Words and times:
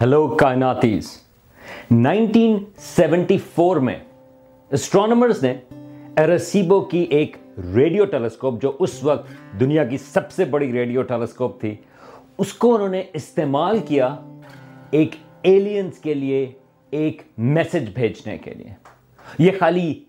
Hello 0.00 0.28
کائناتیز 0.28 1.08
1974 1.92 3.80
میں 3.80 3.98
astronomers 4.70 5.44
نے 5.44 5.54
ایرسیبو 6.16 6.80
کی 6.80 6.98
ایک 6.98 7.36
ریڈیو 7.74 8.04
ٹیلیسکوپ 8.04 8.62
جو 8.62 8.76
اس 8.80 9.04
وقت 9.04 9.30
دنیا 9.60 9.84
کی 9.84 9.98
سب 9.98 10.32
سے 10.32 10.44
بڑی 10.44 10.72
ریڈیو 10.72 11.02
ٹیلیسکوپ 11.02 11.60
تھی، 11.60 11.74
اس 12.38 12.52
کو 12.52 12.74
انہوں 12.74 12.88
نے 12.88 13.02
استعمال 13.12 13.78
کیا 13.78 14.16
ایک 14.90 15.16
ایلینز 15.42 15.98
کے 15.98 16.14
لیے، 16.14 16.52
ایک 16.90 17.22
میسج 17.38 17.90
بھیجنے 17.94 18.38
کے 18.38 18.54
لیے۔ 18.54 18.72
یہ 19.38 19.50
خالی 19.58 20.04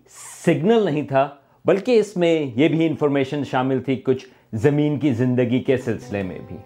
سگنل 0.46 0.84
نہیں 0.84 1.02
تھا، 1.02 1.28
بلکہ 1.64 1.98
اس 1.98 2.16
میں 2.16 2.46
یہ 2.54 2.68
بھی 2.68 2.86
انفارمیشن 2.86 3.44
شامل 3.44 3.82
تھی 3.82 3.96
کچھ 3.96 4.26
زمین 4.52 4.98
کی 4.98 5.12
زندگی 5.12 5.60
کے 5.60 5.76
سلسلے 5.76 6.22
میں 6.22 6.38
بھی۔ 6.48 6.56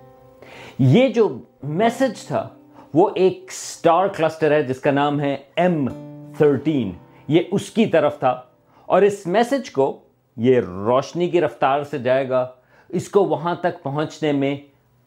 یہ 0.79 1.09
جو 1.09 1.39
میسج 1.63 2.27
تھا 2.27 2.49
وہ 2.95 3.11
ایک 3.15 3.53
سٹار 3.53 4.07
کلسٹر 4.07 4.51
ہے 4.51 4.63
جس 4.63 4.81
کا 4.81 4.91
نام 4.91 5.21
ہے 5.21 5.37
ایم 5.57 5.89
تھرٹین. 6.37 6.93
یہ 7.29 7.43
اس 7.53 7.71
کی 7.71 7.87
طرف 7.87 8.19
تھا 8.19 8.43
اور 8.87 9.03
اس 9.03 9.27
میسج 9.27 9.71
کو 9.71 9.99
یہ 10.37 10.61
روشنی 10.61 11.29
کی 11.31 11.41
رفتار 11.41 11.83
سے 11.83 11.99
جائے 11.99 12.29
گا، 12.29 12.49
اس 12.89 13.09
کو 13.09 13.25
وہاں 13.25 13.55
تک 13.55 13.83
پہنچنے 13.83 14.33
میں 14.33 14.57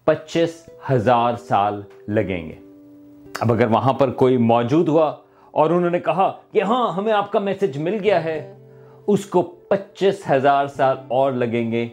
پچیس 0.03 0.69
ہزار 0.91 1.33
سال 1.35 1.81
لگیں 2.07 2.49
گے۔ 2.49 2.55
اب 3.39 3.53
اگر 3.53 3.67
وہاں 3.67 3.93
پر 3.93 4.11
کوئی 4.11 4.37
موجود 4.37 4.87
ہوا 4.87 5.15
اور 5.51 5.69
انہوں 5.69 5.89
نے 5.89 5.99
کہا 5.99 6.37
کہ 6.51 6.61
ہاں 6.61 6.91
ہمیں 6.91 7.13
آپ 7.13 7.31
کا 7.31 7.39
میسج 7.39 7.77
مل 7.77 7.97
گیا 8.03 8.23
ہے، 8.23 8.55
اس 9.07 9.25
کو 9.25 9.41
پچیس 9.41 10.31
ہزار 10.31 10.67
سال 10.67 10.97
اور 11.07 11.31
لگیں 11.31 11.71
گے 11.71 11.87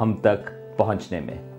ہم 0.00 0.14
تک 0.14 0.50
پہنچنے 0.76 1.20
میں۔ 1.20 1.52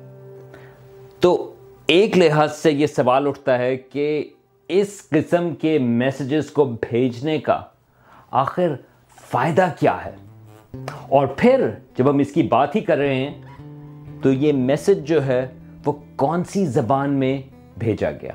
تو 1.19 1.52
ایک 1.87 2.17
لحاظ 2.17 2.55
سے 2.55 2.71
یہ 2.71 2.87
سوال 2.87 3.27
اٹھتا 3.27 3.57
ہے 3.57 3.77
کہ 3.77 4.29
اس 4.67 5.09
قسم 5.09 5.55
کے 5.55 5.79
میسیجز 5.79 6.51
کو 6.51 6.65
بھیجنے 6.65 7.39
کا 7.39 7.61
آخر 8.31 8.75
فائدہ 9.21 9.69
کیا 9.79 10.05
ہے؟ 10.05 10.15
اور 11.09 11.27
پھر 11.27 11.69
جب 11.97 12.09
ہم 12.09 12.17
اس 12.17 12.31
کی 12.31 12.43
بات 12.43 12.75
ہی 12.75 12.81
کر 12.81 12.97
رہے 12.97 13.15
ہیں، 13.15 13.41
تو 14.21 14.31
یہ 14.31 14.53
میسج 14.53 15.07
جو 15.07 15.25
ہے، 15.25 15.47
وہ 15.85 15.93
کون 16.15 16.43
سی 16.43 16.65
زبان 16.65 17.09
میں 17.09 17.41
بھیجا 17.77 18.11
گیا؟ 18.11 18.31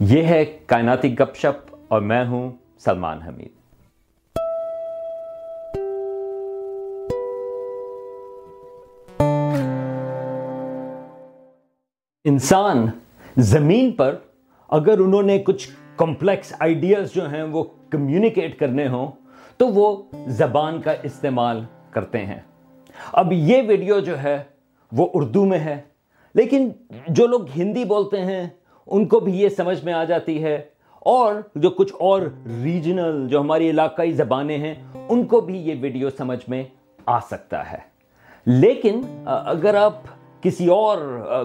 یہ 0.00 0.22
ہے 0.22 0.44
کائناتی 0.66 1.18
گپ 1.18 1.36
شپ 1.36 1.76
اور 1.88 2.00
میں 2.00 2.24
ہوں 2.24 2.50
سلمان 2.78 3.22
حمید۔ 3.22 3.59
انسان 12.30 12.86
زمین 13.36 13.92
پر 13.92 14.16
اگر 14.68 14.98
انہوں 14.98 15.22
نے 15.22 15.38
کچھ 15.38 15.68
کمپلیکس 15.96 16.52
آئیڈیاز 16.60 17.12
جو 17.12 17.30
ہیں 17.30 17.42
وہ 17.42 17.64
کمیونیکیٹ 17.90 18.58
کرنے 18.58 18.88
ہوں، 18.88 19.10
تو 19.56 19.68
وہ 19.68 20.02
زبان 20.26 20.80
کا 20.80 20.92
استعمال 21.02 21.64
کرتے 21.90 22.26
ہیں۔ 22.26 22.40
اب 23.12 23.32
یہ 23.32 23.62
ویڈیو 23.68 23.98
جو 23.98 24.22
ہے، 24.22 24.42
وہ 24.92 25.08
اردو 25.14 25.44
میں 25.44 25.58
ہے۔ 25.58 25.80
لیکن 26.34 26.68
جو 27.08 27.26
لوگ 27.26 27.40
ہندی 27.56 27.84
بولتے 27.84 28.20
ہیں، 28.20 28.48
ان 28.86 29.06
کو 29.06 29.20
بھی 29.20 29.40
یہ 29.40 29.48
سمجھ 29.48 29.84
میں 29.84 29.92
آ 29.92 30.04
جاتی 30.04 30.44
ہے۔ 30.44 30.62
اور 30.98 31.34
جو 31.54 31.70
کچھ 31.70 31.92
اور 31.98 32.22
ریجنل 32.62 33.28
جو 33.28 33.40
ہماری 33.40 33.70
علاقائی 33.70 34.12
زبانیں 34.12 34.58
ہیں، 34.58 34.74
ان 35.08 35.24
کو 35.24 35.40
بھی 35.40 35.58
یہ 35.58 35.74
ویڈیو 35.80 36.10
سمجھ 36.10 36.50
میں 36.50 36.64
آ 37.06 37.20
سکتا 37.20 37.72
ہے۔ 37.72 37.78
لیکن 38.46 39.02
اگر 39.26 39.74
آپ 39.74 39.94
کسی 40.42 40.66
اور 40.66 40.98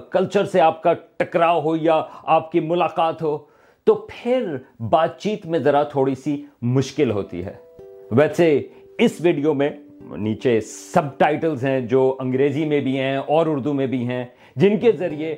کلچر 0.09 0.45
سے 0.45 0.61
آپ 0.61 0.83
کا 0.83 0.93
ٹکراؤ 1.17 1.61
ہو 1.61 1.75
یا 1.75 2.03
آپ 2.23 2.51
کی 2.51 2.59
ملاقات 2.59 3.21
ہو، 3.21 3.37
تو 3.83 3.95
پھر 4.09 4.55
بات 4.79 5.19
چیت 5.19 5.45
میں 5.45 5.59
ذرا 5.59 5.83
تھوڑی 5.83 6.15
سی 6.15 6.43
مشکل 6.61 7.11
ہوتی 7.11 7.45
ہے۔ 7.45 7.53
ویسے 8.11 8.67
اس 8.97 9.15
ویڈیو 9.19 9.53
میں 9.53 9.69
نیچے 10.01 10.61
سب 10.61 11.17
ٹائٹلز 11.17 11.65
ہیں 11.65 11.79
جو 11.79 12.15
انگریزی 12.19 12.65
میں 12.65 12.79
بھی 12.79 12.99
ہیں 12.99 13.17
اور 13.17 13.47
اردو 13.47 13.73
میں 13.73 13.87
بھی 13.87 14.07
ہیں، 14.07 14.25
جن 14.55 14.79
کے 14.79 14.91
ذریعے 14.91 15.31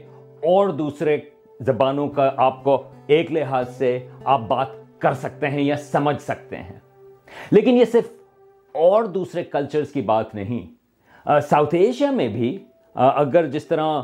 اور 0.43 0.69
دوسرے 0.69 1.17
زبانوں 1.59 2.07
کا 2.09 2.31
آپ 2.37 2.63
کو 2.63 2.83
ایک 3.07 3.31
لحاظ 3.31 3.77
سے 3.77 4.07
آپ 4.23 4.41
بات 4.47 4.67
کر 4.99 5.13
سکتے 5.13 5.47
ہیں 5.47 5.61
یا 5.61 5.75
سمجھ 5.75 6.21
سکتے 6.21 6.57
ہیں۔ 6.57 6.79
لیکن 7.51 7.77
یہ 7.77 7.85
صرف 7.85 8.07
اور 8.71 9.03
دوسرے 9.03 9.43
کلچرز 9.43 9.91
کی 9.91 10.01
بات 10.01 10.35
نہیں 10.35 10.75
ساؤتھ 11.49 11.75
ایشیا 11.75 12.11
میں 12.11 12.27
بھی 12.27 12.57
اگر 12.97 13.47
جس 13.47 13.65
طرح 13.65 14.01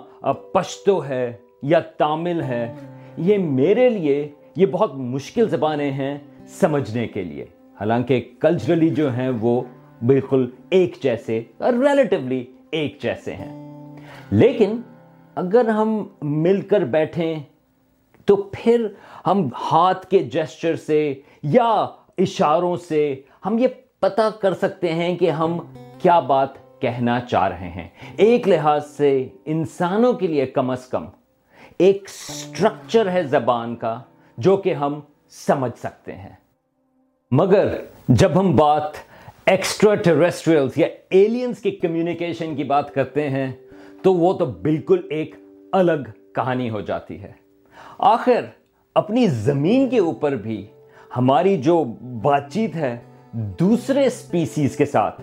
پشتو 0.52 1.06
ہے 1.06 1.34
یا 1.62 1.80
تامل 1.80 2.42
ہے، 2.42 2.74
یہ 3.18 3.38
میرے 3.38 3.90
لیے 3.90 4.32
یہ 4.56 4.66
بہت 4.66 4.96
مشکل 4.96 5.50
زبانیں 5.50 5.92
ہیں 5.92 6.18
سمجھنے 6.48 7.08
کے 7.08 7.24
لیے۔ 7.24 7.46
حالانکہ 7.80 8.32
کلچرلی 8.40 8.90
جو 8.90 9.14
ہیں 9.14 9.30
وہ 9.42 9.62
بالکل 10.06 10.50
ایک 10.70 10.98
جیسے 11.02 11.44
ریلیٹیولی 11.60 12.46
ایک 12.72 13.02
جیسے 13.02 13.34
ہیں۔ 13.34 13.74
لیکن 14.32 14.82
اگر 15.36 15.68
ہم 15.68 16.08
مل 16.22 16.62
کر 16.62 16.82
بیٹھیں، 16.82 17.40
تو 18.26 18.36
پھر 18.36 18.88
ہم 19.28 19.50
ہاتھ 19.72 20.08
کے 20.08 20.20
جیسچر 20.20 20.76
سے 20.76 21.14
یا 21.44 21.88
اشاروں 22.18 22.76
سے 22.76 23.22
ہم 23.46 23.58
یہ 23.58 23.68
پتہ 24.00 24.30
کر 24.42 24.54
سکتے 24.54 24.94
ہیں 24.94 25.18
کہ 25.18 25.30
ہم 25.30 25.58
کیا 26.02 26.20
بات 26.20 26.63
کہنا 26.84 27.20
چاہ 27.20 27.48
رہے 27.48 27.70
ہیں۔ 27.70 27.88
ایک 28.18 28.48
لحاظ 28.48 28.88
سے 28.88 29.28
انسانوں 29.46 30.14
کے 30.14 30.28
لیے 30.28 30.46
کم 30.46 30.70
از 30.70 30.86
کم 30.86 31.06
ایک 31.78 32.10
سٹرکچر 32.10 33.12
ہے 33.12 33.24
زبان 33.24 33.76
کا 33.76 34.02
جو 34.38 34.58
کہ 34.58 34.74
ہم 34.74 35.00
سمجھ 35.30 35.80
سکتے 35.80 36.16
ہیں۔ 36.16 36.36
مگر 37.32 37.68
جب 38.08 38.40
ہم 38.40 38.56
بات 38.56 38.92
ایکسٹرا 39.46 39.96
ٹیریسٹریلز 39.96 40.72
یا 40.76 40.88
ایلینز 41.10 41.60
کی 41.60 41.72
کمیونیکیشن 41.72 42.56
کی 42.56 42.64
بات 42.64 42.94
کرتے 42.94 43.30
ہیں، 43.30 43.52
تو 44.02 44.14
وہ 44.14 44.34
تو 44.34 44.46
بالکل 44.46 45.02
ایک 45.10 45.36
الگ 45.72 46.02
کہانی 46.36 46.70
ہو 46.70 46.82
جاتی 46.82 47.24
ہے۔ 47.24 47.32
آخر 47.98 48.46
اپنی 48.96 49.28
زمین 49.28 49.90
کے 49.90 50.00
اوپر 50.00 50.36
بھی 50.36 50.68
ہماری 51.18 51.58
جو 51.58 51.84
بات 52.22 52.52
چیت 52.52 52.76
ہے 52.76 52.98
دوسرے 53.60 54.10
سپیسیز 54.10 54.76
کے 54.76 54.86
ساتھ 54.86 55.22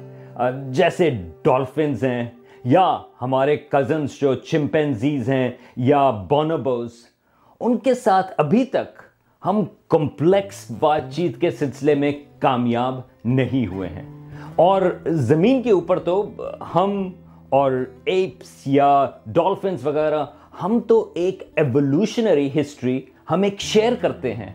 جیسے 0.70 1.10
ڈولفنز 1.42 2.04
ہیں، 2.04 2.30
یا 2.64 2.98
ہمارے 3.22 3.56
کزنز 3.56 4.20
جو 4.20 4.34
چمپینزیز 4.34 5.28
ہیں، 5.28 5.50
یا 5.76 6.10
بونوبوز 6.10 6.90
ان 7.60 7.76
کے 7.78 7.94
ساتھ 7.94 8.32
ابھی 8.36 8.64
تک 8.64 9.02
ہم 9.46 9.64
کمپلیکس 9.88 10.70
بات 10.70 11.02
چیت 11.12 11.40
کے 11.40 11.50
سلسلے 11.50 11.94
میں 11.94 12.12
کامیاب 12.38 13.00
نہیں 13.24 13.66
ہوئے 13.66 13.88
ہیں۔ 13.88 14.30
اور 14.56 14.82
زمین 15.06 15.62
کے 15.62 15.70
اوپر 15.70 15.98
تو 15.98 16.30
ہم 16.74 17.10
اور 17.48 17.72
ایپس 18.04 18.66
یا 18.66 19.06
ڈولفنز 19.26 19.86
وغیرہ، 19.86 20.24
ہم 20.62 20.80
تو 20.80 21.12
ایک 21.14 21.42
ایولیوشنری 21.56 22.50
ہسٹری 22.60 23.00
ہم 23.30 23.42
ایک 23.42 23.60
شیئر 23.60 23.92
کرتے 24.00 24.34
ہیں۔ 24.34 24.52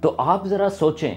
تو 0.00 0.14
آپ 0.18 0.46
ذرا 0.46 0.68
سوچیں 0.68 1.14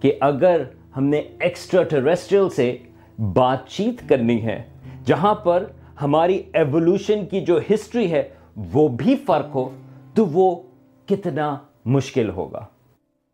کہ 0.00 0.14
اگر 0.20 0.62
ہم 0.96 1.04
نے 1.04 1.22
ایکسٹرا 1.40 1.82
ٹریسٹریل 1.82 2.48
سے 2.48 2.76
بات 3.18 3.68
چیت 3.68 4.08
کرنی 4.08 4.42
ہے، 4.42 4.62
جہاں 5.04 5.34
پر 5.34 5.64
ہماری 6.02 6.42
ایولیوشن 6.52 7.26
کی 7.26 7.40
جو 7.40 7.58
ہسٹری 7.74 8.12
ہے، 8.12 8.28
وہ 8.72 8.88
بھی 8.88 9.16
فرق 9.16 9.54
ہو، 9.54 9.70
تو 10.14 10.26
وہ 10.26 10.62
کتنا 11.06 11.56
مشکل 11.84 12.30
ہوگا۔ 12.30 12.64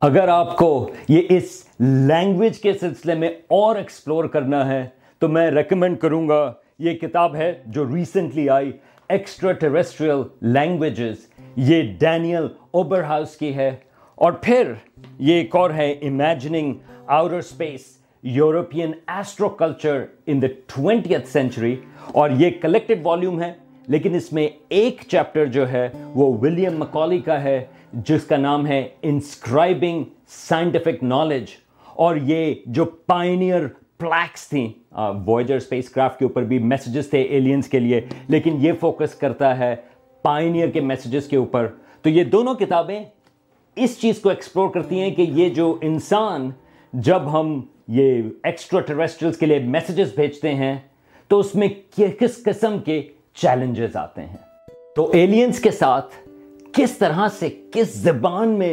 اگر 0.00 0.28
آپ 0.28 0.56
کو 0.56 0.90
یہ 1.08 1.22
اس 1.28 1.64
لینگویج 1.80 2.58
کے 2.58 2.72
سلسلے 2.72 3.14
میں 3.14 3.28
اور 3.28 3.76
ایکسپلور 3.76 4.24
کرنا 4.24 4.68
ہے، 4.68 4.88
تو 5.18 5.28
میں 5.28 5.50
ریکمینڈ 5.50 5.98
کروں 5.98 6.28
گا، 6.28 6.52
یہ 6.78 6.92
کتاب 6.92 7.36
ہے 7.36 7.62
جو 7.66 7.94
ریسنٹلی 7.94 8.50
آئی 8.50 8.72
ایکسٹرا 9.08 9.52
ٹیریسٹریل 9.52 10.22
لینگویجز 10.42 11.16
یہ 11.56 11.82
ڈینیل 11.98 12.46
اوبر 12.70 13.02
ہاؤس 13.02 13.36
کی 13.36 13.54
ہے۔ 13.54 13.76
اور 14.14 14.32
پھر 14.32 14.72
یہ 15.18 15.34
ایک 15.34 15.56
اور 15.56 15.70
ہے 15.70 15.92
imagining 15.92 16.74
outer 17.06 17.38
space 17.38 17.99
European 18.24 18.92
astroculture 19.48 20.04
in 20.26 20.42
the 20.42 20.46
twentieth 20.74 21.28
century 21.28 21.74
اور 22.12 22.30
یہ 22.30 22.50
کلیکٹڈ 22.62 23.06
والیوم 23.06 23.40
ہے، 23.40 23.52
لیکن 23.88 24.14
اس 24.14 24.32
میں 24.32 24.48
ایک 24.68 25.02
چیپٹر 25.08 25.46
جو 25.46 25.70
ہے 25.70 25.88
وہ 26.14 26.32
ولیم 26.40 26.78
مکولی 26.78 27.18
کا 27.20 27.42
ہے، 27.42 27.64
جس 27.92 28.24
کا 28.24 28.36
نام 28.36 28.66
ہے 28.66 28.86
انسکرائبنگ 29.02 30.04
سائنٹیفک 30.28 31.02
نالج 31.02 31.50
اور 31.86 32.16
یہ 32.16 32.54
جو 32.66 32.84
پائنیئر 32.84 33.66
پلیکس 33.98 34.48
تھیں 34.48 34.68
وائجر 35.26 35.56
اسپیس 35.56 35.88
کرافٹ 35.90 36.18
کے 36.18 36.24
اوپر 36.24 36.42
بھی 36.42 36.58
میسیجز 36.58 37.08
تھے 37.10 37.22
ایلینز 37.22 37.68
کے 37.68 37.78
لیے، 37.78 38.00
لیکن 38.28 38.56
یہ 38.60 38.72
فوکس 38.80 39.14
کرتا 39.14 39.56
ہے 39.58 39.74
پائنیئر 40.24 40.68
کے 40.70 40.80
میسیجز 40.80 41.26
کے 41.28 41.36
اوپر. 41.36 41.66
تو 42.02 42.08
یہ 42.08 42.24
دونوں 42.32 42.54
کتابیں 42.54 43.02
اس 43.76 44.00
چیز 44.00 44.18
کو 44.20 44.28
ایکسپلور 44.28 44.68
کرتی 44.70 45.00
ہیں 45.00 45.10
کہ 45.14 45.22
یہ 45.22 45.48
جو 45.54 45.76
انسان 45.82 46.50
جب 46.92 47.32
ہم 47.32 47.60
یہ 47.90 48.22
ایکسٹرا 48.44 48.80
ٹریسٹرلس 48.80 49.36
کے 49.36 49.46
لیے 49.46 49.58
میسیجز 49.58 50.12
بھیجتے 50.14 50.54
ہیں، 50.54 50.78
تو 51.28 51.38
اس 51.38 51.54
میں 51.54 51.68
کس 51.96 52.42
قسم 52.44 52.78
کے 52.78 53.02
چیلنجز 53.34 53.96
آتے 53.96 54.22
ہیں؟ 54.22 54.36
تو 54.96 55.10
ایلینز 55.10 55.58
کے 55.60 55.70
ساتھ 55.70 56.14
کس 56.72 56.96
طرح 56.98 57.26
سے 57.38 57.48
کس 57.72 57.94
زبان 57.94 58.48
میں 58.48 58.72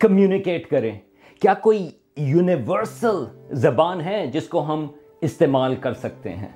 کمیونیکیٹ 0.00 0.66
کریں؟ 0.66 0.98
کیا 1.42 1.54
کوئی 1.54 1.88
یونیورسل 2.16 3.24
زبان 3.52 4.00
ہے 4.00 4.26
جس 4.26 4.48
کو 4.48 4.64
ہم 4.72 4.86
استعمال 5.20 5.74
کر 5.76 5.94
سکتے 5.94 6.30
ہیں؟ 6.30 6.48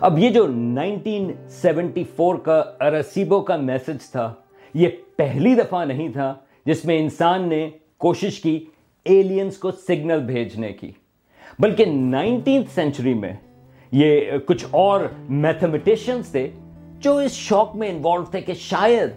اب 0.00 0.18
یہ 0.18 0.30
جو 0.30 0.46
نائنٹین 0.46 1.32
سیونٹی 1.48 2.04
فور 2.16 2.34
کا 2.34 2.62
ارسیبو 2.80 3.40
کا 3.40 3.56
میسج 3.56 4.10
تھا، 4.10 4.32
یہ 4.74 4.88
پہلی 5.16 5.54
دفعہ 5.54 5.84
نہیں 5.84 6.08
تھا 6.08 6.34
جس 6.66 6.84
میں 6.84 6.98
انسان 6.98 7.48
نے 7.48 7.68
کوشش 7.98 8.40
کی 8.40 8.64
ایلینز 9.04 9.58
کو 9.58 9.70
سگنل 9.70 10.20
بھیجنے 10.26 10.72
کی۔ 10.72 10.92
بلکہ 11.60 11.84
نائنٹین 11.86 12.62
سینچری 12.74 13.14
میں 13.14 13.32
یہ 13.92 14.38
کچھ 14.46 14.64
اور 14.70 15.00
میتھمیٹیشنز 15.28 16.28
تھے 16.28 16.50
جو 16.98 17.16
اس 17.16 17.32
شوق 17.32 17.74
میں 17.76 17.88
انوالو 17.88 18.24
تھے 18.24 18.40
کہ 18.40 18.52
شاید 18.52 19.10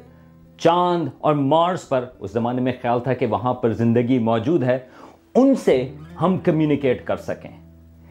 چاند 0.57 1.07
اور 1.19 1.33
مارس 1.33 1.87
پر، 1.89 2.05
اس 2.19 2.31
زمانے 2.31 2.61
میں 2.61 2.71
خیال 2.81 2.99
تھا 2.99 3.13
کہ 3.13 3.25
وہاں 3.25 3.53
پر 3.53 3.73
زندگی 3.73 4.19
موجود 4.19 4.63
ہے، 4.63 4.77
ان 5.35 5.55
سے 5.55 5.87
ہم 6.21 6.37
کمیونیکیٹ 6.37 7.05
کر 7.05 7.17
سکیں۔ 7.17 7.49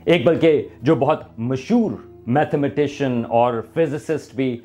ایک 0.05 0.27
بلکہ 0.27 0.69
جو 0.83 0.95
بہت 0.95 1.39
مشہور 1.39 1.91
میتھمیٹیشین 2.27 3.23
اور 3.29 3.61
فزسسٹ 3.75 4.35
بھی 4.35 4.57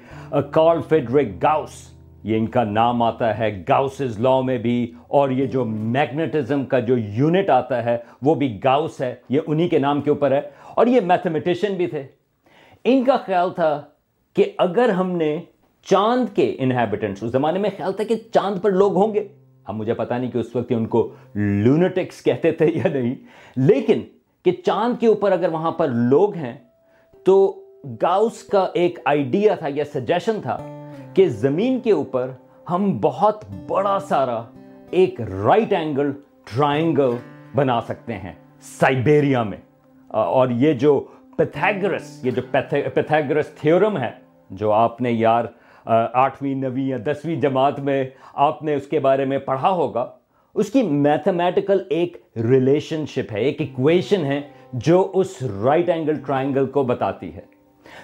کارل 0.51 0.81
فیڈرک 0.89 1.27
گاؤس 1.43 1.87
یہ 2.27 2.37
ان 2.37 2.47
کا 2.47 2.63
نام 2.63 3.01
آتا 3.01 3.37
ہے 3.37 3.63
گاؤسز 3.69 4.19
لا 4.19 4.41
میں 4.41 4.57
بھی، 4.57 4.93
اور 5.07 5.29
یہ 5.29 5.45
جو 5.45 5.65
میگنیٹزم 5.65 6.65
کا 6.65 6.79
جو 6.79 6.97
یونٹ 6.97 7.49
آتا 7.49 7.85
ہے، 7.85 7.97
وہ 8.21 8.35
بھی 8.35 8.59
گاؤس 8.63 9.01
ہے، 9.01 9.15
یہ 9.29 9.39
انہی 9.47 9.69
کے 9.69 9.79
نام 9.79 10.01
کے 10.01 10.09
اوپر 10.09 10.31
ہے۔ 10.31 10.41
اور 10.75 10.87
یہ 10.87 11.01
میتھمیٹیشین 11.01 11.73
بھی 11.73 11.87
تھے۔ 11.87 12.03
ان 12.83 13.03
کا 13.03 13.17
خیال 13.17 13.53
تھا 13.53 13.81
کہ 14.35 14.51
اگر 14.57 14.89
ہم 14.89 15.11
نے 15.11 15.37
چاند 15.85 16.35
کے 16.35 16.55
انہیبیٹنٹس 16.59 17.23
اس 17.23 17.31
زمانے 17.31 17.59
میں 17.59 17.69
خیال 17.77 17.93
تھا 17.93 18.03
کہ 18.03 18.15
چاند 18.33 18.61
پر 18.61 18.71
لوگ 18.71 18.95
ہوں 18.95 19.13
گے۔ 19.13 19.27
ہم 19.69 19.77
مجھے 19.77 19.93
پتا 19.93 20.17
نہیں 20.17 20.31
کہ 20.31 20.37
اس 20.37 20.55
وقت 20.55 20.71
ان 20.71 20.85
کو 20.85 21.13
لونٹکس 21.35 22.23
کہتے 22.23 22.51
تھے 22.51 22.65
یا 22.65 22.87
نہیں۔ 22.93 23.15
لیکن 23.55 24.01
کہ 24.45 24.51
چاند 24.51 24.99
کے 24.99 25.07
اوپر 25.07 25.31
اگر 25.31 25.49
وہاں 25.49 25.71
پر 25.71 25.87
لوگ 25.87 26.35
ہیں، 26.35 26.53
تو 27.23 27.63
گاؤس 28.01 28.43
کا 28.43 28.67
ایک 28.73 28.99
آئیڈیا 29.05 29.55
تھا 29.55 29.67
یا 29.75 29.83
سجیشن 29.85 30.41
تھا 30.41 30.57
کہ 31.17 31.27
زمین 31.27 31.79
کے 31.79 31.91
اوپر 31.91 32.29
ہم 32.69 32.97
بہت 33.01 33.43
بڑا 33.67 33.97
سارا 33.99 34.43
ایک 34.89 35.21
رائٹ 35.21 35.73
اینگل 35.73 36.11
ٹرائنگل 36.43 37.15
بنا 37.55 37.79
سکتے 37.81 38.13
ہیں 38.13 38.33
سائبیریا 38.61 39.43
میں۔ 39.43 39.57
اور 40.09 40.49
یہ 40.49 40.73
جو 40.73 40.99
پیتھاگرس 41.37 42.25
یہ 42.25 42.31
جو 42.31 42.41
پیتھاگرس 42.93 43.47
تھیورم 43.47 43.97
ہے، 43.97 44.09
جو 44.49 44.71
آپ 44.71 45.01
نے 45.01 45.11
یار 45.11 45.45
آٹھویں، 46.13 46.53
نویں 46.55 46.83
یا 46.83 46.97
دسویں 47.05 47.35
جماعت 47.35 47.79
میں 47.79 48.03
آپ 48.33 48.61
نے 48.63 48.75
اس 48.75 48.87
کے 48.87 48.99
بارے 48.99 49.25
میں 49.25 49.37
پڑھا 49.37 49.69
ہوگا، 49.69 50.05
اس 50.55 50.69
کی 50.69 50.83
میتھمیٹیکل 50.83 51.81
ایک 51.89 52.17
ریلیشن 52.49 53.05
شپ 53.05 53.33
ہے، 53.33 53.41
ایک 53.41 53.61
ایکویشن 53.61 54.25
ہے 54.25 54.41
جو 54.73 55.11
اس 55.13 55.41
رائٹ 55.63 55.89
اینگل 55.89 56.19
ٹرائنگل 56.25 56.65
کو 56.65 56.83
بتاتی 56.83 57.33
ہے۔ 57.35 57.41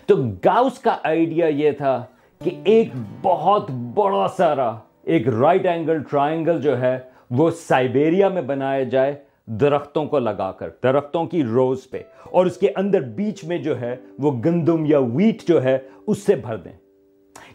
تو 0.05 0.15
گاؤس 0.45 0.79
کا 0.79 0.97
آئیڈیا 1.03 1.47
یہ 1.47 1.71
تھا 1.71 2.03
کہ 2.43 2.51
ایک 2.63 2.89
بہت 3.21 3.71
بڑا 3.71 4.27
سارا، 4.37 4.75
ایک 5.03 5.27
رائٹ 5.27 5.65
اینگل 5.65 6.03
ٹرائنگل 6.03 6.61
جو 6.61 6.79
ہے، 6.79 6.99
وہ 7.31 7.51
سائبیریا 7.51 8.29
میں 8.29 8.41
بنایا 8.41 8.83
جائے 8.83 9.13
درختوں 9.45 10.05
کو 10.05 10.19
لگا 10.19 10.51
کر، 10.51 10.69
درختوں 10.83 11.25
کی 11.25 11.43
روز 11.43 11.89
پہ۔ 11.89 12.01
اور 12.23 12.45
اس 12.45 12.57
کے 12.57 12.71
اندر 12.75 13.01
بیچ 13.01 13.43
میں 13.43 13.57
جو 13.57 13.81
ہے، 13.81 13.95
وہ 14.19 14.31
گندم 14.45 14.85
یا 14.85 14.99
ویٹ 14.99 15.47
جو 15.47 15.63
ہے، 15.63 15.77
اس 16.07 16.17
سے 16.17 16.35
بھر 16.35 16.57
دیں۔ 16.57 16.71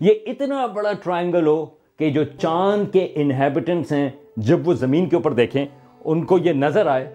یہ 0.01 0.15
اتنا 0.27 0.67
بڑا 0.67 0.93
ٹرائنگل 0.93 1.47
ہو 1.47 1.67
کہ 1.99 2.11
جو 2.11 2.25
چاند 2.25 2.93
کے 2.93 3.13
انہیبیٹنٹس 3.15 3.93
ہیں، 3.93 4.11
جب 4.37 4.69
وہ 4.69 4.75
زمین 4.75 5.09
کے 5.09 5.17
اوپر 5.17 5.33
دیکھیں، 5.33 5.67
ان 6.05 6.25
کو 6.25 6.39
یہ 6.39 6.53
نظر 6.53 6.87
آئے 6.87 7.15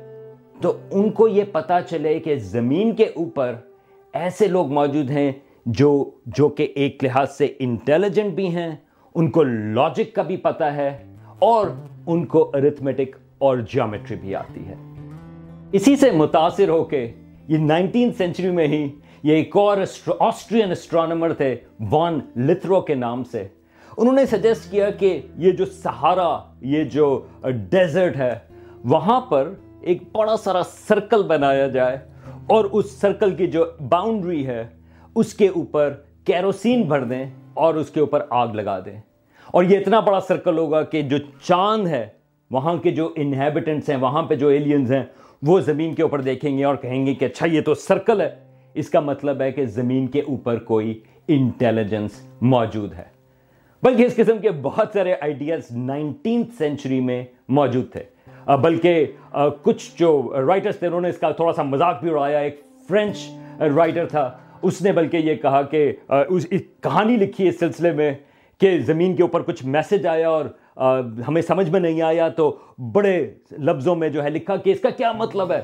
تو 0.61 0.77
ان 0.91 1.09
کو 1.09 1.27
یہ 1.27 1.43
پتا 1.51 1.81
چلے 1.81 2.19
کہ 2.19 2.35
زمین 2.35 2.95
کے 2.95 3.03
اوپر 3.03 3.55
ایسے 4.13 4.47
لوگ 4.47 4.67
موجود 4.67 5.09
ہیں 5.09 5.31
جو 5.65 6.09
جو 6.25 6.49
کہ 6.49 6.67
ایک 6.75 7.03
لحاظ 7.03 7.31
سے 7.31 7.53
انٹیلیجنٹ 7.59 8.33
بھی 8.33 8.47
ہیں، 8.55 8.75
ان 9.15 9.29
کو 9.31 9.43
لاجک 9.43 10.13
کا 10.15 10.21
بھی 10.21 10.37
پتا 10.37 10.73
ہے 10.75 11.05
اور 11.39 11.67
ان 12.07 12.25
کو 12.25 12.51
ارتھمیٹک 12.53 13.15
اور 13.37 13.57
جیومیٹری 13.57 14.15
بھی 14.15 14.35
آتی 14.35 14.65
ہے۔ 14.67 14.75
اسی 15.71 15.95
سے 15.95 16.11
متاثر 16.11 16.69
ہو 16.69 16.83
کے 16.83 17.11
یہ 17.47 17.57
نائنٹین 17.57 18.11
سینچری 18.13 18.51
میں 18.51 18.67
ہی 18.67 18.89
یہ 19.23 19.35
ایک 19.35 19.57
اور 19.57 19.77
آسٹرین 20.19 20.71
اسٹرانمر 20.71 21.33
تھے 21.33 21.55
وان 21.91 22.19
لتھرو 22.37 22.81
کے 22.81 22.95
نام 22.95 23.23
سے۔ 23.23 23.47
انہوں 23.97 24.13
نے 24.13 24.25
سجیسٹ 24.25 24.71
کیا 24.71 24.89
کہ 24.89 25.21
یہ 25.37 25.51
جو 25.51 25.65
سہارا 25.65 26.37
یہ 26.61 26.83
جو 26.83 27.21
ڈیزرٹ 27.69 28.15
ہے، 28.17 28.33
وہاں 28.83 29.21
پر 29.21 29.53
ایک 29.81 30.03
بڑا 30.11 30.37
سارا 30.37 30.61
سرکل 30.87 31.23
بنایا 31.23 31.67
جائے 31.67 31.97
اور 32.47 32.65
اس 32.65 32.91
سرکل 32.91 33.35
کی 33.35 33.47
جو 33.47 33.65
باؤنڈری 33.89 34.45
ہے 34.47 34.63
اس 35.15 35.33
کے 35.33 35.47
اوپر 35.47 35.93
کیروسین 36.25 36.81
بھر 36.81 37.03
دیں 37.03 37.25
اور 37.53 37.75
اس 37.75 37.89
کے 37.89 37.99
اوپر 37.99 38.21
آگ 38.29 38.47
لگا 38.47 38.79
دیں۔ 38.79 39.01
اور 39.47 39.63
یہ 39.63 39.79
اتنا 39.79 39.99
بڑا 39.99 40.19
سرکل 40.19 40.57
ہوگا 40.57 40.81
کہ 40.81 41.01
جو 41.01 41.17
چاند 41.43 41.87
ہے، 41.87 42.07
وہاں 42.51 42.75
کے 42.75 42.91
جو 42.91 43.13
انہیبیٹنٹس 43.15 43.89
ہیں، 43.89 43.97
وہاں 43.97 44.23
پہ 44.23 44.35
جو 44.35 44.47
ایلینز 44.47 44.91
ہیں، 44.91 45.03
وہ 45.43 45.59
زمین 45.59 45.93
کے 45.93 46.03
اوپر 46.03 46.21
دیکھیں 46.21 46.57
گے 46.57 46.63
اور 46.63 46.75
کہیں 46.75 47.05
گے 47.05 47.13
کہ 47.13 47.25
اچھا 47.25 47.47
یہ 47.47 47.61
تو 47.61 47.73
سرکل 47.73 48.21
ہے۔ 48.21 48.29
اس 48.73 48.89
کا 48.89 48.99
مطلب 48.99 49.41
ہے 49.41 49.51
کہ 49.51 49.65
زمین 49.65 50.07
کے 50.07 50.19
اوپر 50.19 50.59
کوئی 50.59 50.99
انٹیلیجنس 51.27 52.11
موجود 52.41 52.93
ہے۔ 52.93 53.13
بلکہ 53.83 54.03
اس 54.03 54.15
قسم 54.15 54.37
کے 54.37 54.49
بہت 54.51 54.89
سارے 54.93 55.13
آئیڈیاز 55.21 55.61
نائنٹینتھ 55.71 56.51
سینچری 56.57 56.99
میں 56.99 57.25
موجود 57.49 57.91
تھے۔ 57.91 58.03
بلکہ 58.61 59.05
کچھ 59.61 59.91
جو 59.97 60.33
رائٹرز 60.47 60.77
تھے، 60.79 60.87
انہوں 60.87 61.01
نے 61.01 61.09
اس 61.09 61.17
کا 61.17 61.31
تھوڑا 61.31 61.53
سا 61.53 61.63
مذاق 61.63 62.03
بھی 62.03 62.11
اڑایا۔ 62.11 62.39
ایک 62.39 62.61
فرینچ 62.87 63.15
رائٹر 63.59 64.05
تھا 64.07 64.37
اس 64.63 64.81
نے 64.81 64.91
بلکہ 64.91 65.17
یہ 65.17 65.35
کہا 65.35 65.61
کہ 65.61 65.91
اس 66.07 66.47
کہانی 66.81 67.15
لکھی 67.17 67.47
اس 67.47 67.59
سلسلے 67.59 67.91
میں 67.91 68.11
کہ 68.61 68.77
زمین 68.85 69.15
کے 69.15 69.23
اوپر 69.23 69.41
کچھ 69.41 69.63
میسج 69.65 70.07
آیا 70.07 70.29
اور 70.29 70.45
ہمیں 71.27 71.41
سمجھ 71.41 71.69
میں 71.69 71.79
نہیں 71.79 72.01
آیا 72.01 72.27
تو 72.29 72.49
بڑے 72.93 73.15
لفظوں 73.51 73.95
میں 73.95 74.09
جو 74.09 74.23
ہے 74.23 74.29
لکھا 74.29 74.55
کہ 74.55 74.69
اس 74.69 74.79
کا 74.79 74.89
کیا 74.89 75.11
مطلب 75.11 75.51
ہے۔ 75.51 75.61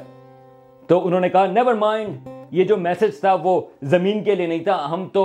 تو 0.89 1.05
انہوں 1.07 1.19
نے 1.19 1.29
کہا 1.29 1.45
نیور 1.45 1.73
مائنڈ 1.75 2.27
یہ 2.51 2.63
جو 2.63 2.77
میسج 2.77 3.19
تھا 3.19 3.33
وہ 3.43 3.59
زمین 3.89 4.23
کے 4.23 4.35
لیے 4.35 4.47
نہیں 4.47 4.63
تھا، 4.63 4.77
ہم 4.91 5.07
تو 5.13 5.23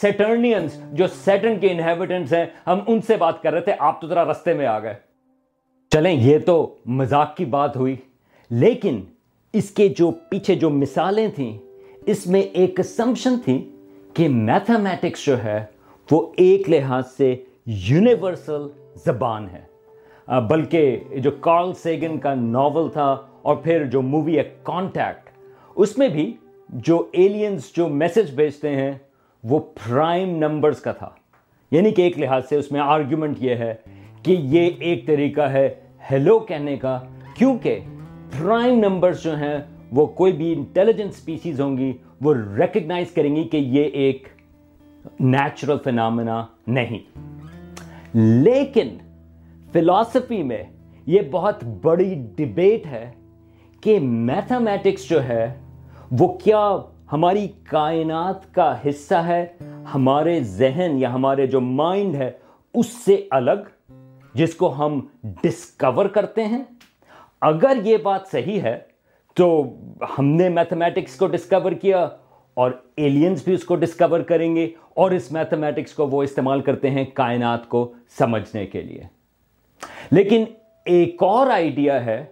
سیٹرنینز 0.00 0.78
جو 0.92 1.06
سیٹرن 1.14 1.58
کے 1.58 1.70
انہیبیٹنٹس 1.70 2.32
ہیں، 2.32 2.44
ہم 2.66 2.78
ان 2.86 3.00
سے 3.00 3.16
بات 3.16 3.42
کر 3.42 3.52
رہے 3.52 3.60
تھے، 3.60 3.72
آپ 3.78 4.00
تو 4.00 4.06
ذرا 4.06 4.24
رستے 4.30 4.54
میں 4.54 4.66
آ 4.66 4.78
گئے۔ 4.78 4.94
چلیں، 5.92 6.12
یہ 6.12 6.38
تو 6.46 6.74
مذاق 7.00 7.36
کی 7.36 7.44
بات 7.44 7.76
ہوئی، 7.76 7.96
لیکن 8.50 9.00
اس 9.54 9.70
کے 9.70 9.88
جو 9.98 10.10
پیچھے 10.30 10.54
جو 10.54 10.70
مثالیں 10.70 11.26
تھیں 11.34 11.52
اس 12.06 12.26
میں 12.26 12.40
ایک 12.40 12.80
اسمپشن 12.80 13.38
تھی 13.44 13.70
کہ 14.14 14.28
میتھمیٹکس 14.28 15.26
جو 15.26 15.44
ہے 15.44 15.64
وہ 16.10 16.32
ایک 16.36 16.70
لحاظ 16.70 17.02
سے 17.18 17.36
یونیورسل 17.66 18.66
زبان 19.06 19.46
ہے۔ 19.52 19.74
بلکہ 20.40 21.00
جو 21.16 21.30
کارل 21.30 21.72
سیگن 21.72 22.18
کا 22.18 22.34
ناول 22.34 22.90
تھا 22.90 23.16
اور 23.42 23.56
پھر 23.56 23.84
جو 23.84 24.02
مووی 24.02 24.38
ہے 24.38 24.54
کانٹیکٹ 24.62 25.28
اس 25.76 25.98
میں 25.98 26.08
بھی 26.08 26.32
جو 26.68 27.06
ایلینز 27.12 27.60
جو 27.76 27.88
میسج 27.88 28.34
بھیجتے 28.34 28.68
ہیں 28.68 28.92
وہ 29.44 29.58
پرائم 29.58 30.36
نمبرز 30.36 30.80
کا 30.80 30.92
تھا۔ 30.92 31.10
یعنی 31.70 31.90
کہ 31.90 32.02
ایک 32.02 32.18
لحاظ 32.18 32.42
سے 32.48 32.56
اس 32.56 32.72
میں 32.72 32.80
آرگیومنٹ 32.80 33.36
یہ 33.40 33.54
ہے 33.54 33.74
کہ 34.22 34.36
یہ 34.40 34.70
ایک 34.78 35.06
طریقہ 35.06 35.40
ہے 35.40 35.74
ہیلو 36.10 36.38
کہنے 36.38 36.76
کا، 36.76 37.00
کیونکہ 37.36 37.80
پرائم 38.38 38.78
نمبرز 38.78 39.22
جو 39.22 39.36
ہیں 39.36 39.58
وہ 39.94 40.06
کوئی 40.06 40.32
بھی 40.32 40.52
انٹیلیجنٹ 40.52 41.10
اسپیسیز 41.10 41.60
ہوں 41.60 41.78
گی، 41.78 41.92
وہ 42.20 42.34
ریکگنائز 42.34 43.10
کریں 43.10 43.36
گی 43.36 43.44
کہ 43.44 43.56
یہ 43.56 43.84
ایک 43.84 44.28
نیچرل 45.20 45.76
فنامنا 45.84 46.46
نہیں۔ 46.66 46.98
لیکن 48.14 48.88
فلاسفی 49.72 50.42
میں 50.42 50.64
یہ 51.06 51.20
بہت 51.30 51.64
بڑی 51.64 52.14
ڈبیٹ 52.36 52.86
ہے 52.86 53.10
کہ 53.80 53.98
میتھمیٹکس 54.00 55.08
جو 55.08 55.24
ہے، 55.24 55.54
وہ 56.18 56.38
کیا 56.38 56.76
ہماری 57.12 57.48
کائنات 57.62 58.54
کا 58.54 58.76
حصہ 58.88 59.14
ہے، 59.14 59.46
ہمارے 59.94 60.40
ذہن 60.40 60.94
یا 60.98 61.14
ہمارے 61.14 61.46
جو 61.46 61.60
مائنڈ 61.60 62.14
ہے، 62.14 62.30
اس 62.74 62.86
سے 62.86 63.26
الگ، 63.30 63.92
جس 64.34 64.54
کو 64.54 64.74
ہم 64.74 65.00
ڈسکور 65.42 66.06
کرتے 66.06 66.44
ہیں۔ 66.44 66.64
اگر 67.40 67.78
یہ 67.84 67.96
بات 67.96 68.20
صحیح 68.32 68.60
ہے 68.60 68.93
تو 69.34 69.74
ہم 70.18 70.24
نے 70.24 70.48
میتھمیٹکس 70.48 71.16
کو 71.16 71.26
ڈسکور 71.26 71.72
کیا 71.72 72.08
اور 72.54 72.70
ایلینز 72.96 73.44
بھی 73.44 73.54
اس 73.54 73.64
کو 73.64 73.76
ڈسکور 73.76 74.20
کریں 74.20 74.56
گے 74.56 74.70
اور 74.94 75.10
اس 75.10 75.32
میتھمیٹکس 75.32 75.92
کو 75.92 76.06
وہ 76.06 76.22
استعمال 76.22 76.60
کرتے 76.60 76.90
ہیں 76.90 77.04
کائنات 77.14 77.68
کو 77.68 77.92
سمجھنے 78.18 78.66
کے 78.66 78.82
لیے۔ 78.82 79.02
لیکن 80.10 80.44
ایک 80.84 81.22
اور 81.22 81.46
آئیڈیا 81.46 82.06
ہے، 82.06 82.24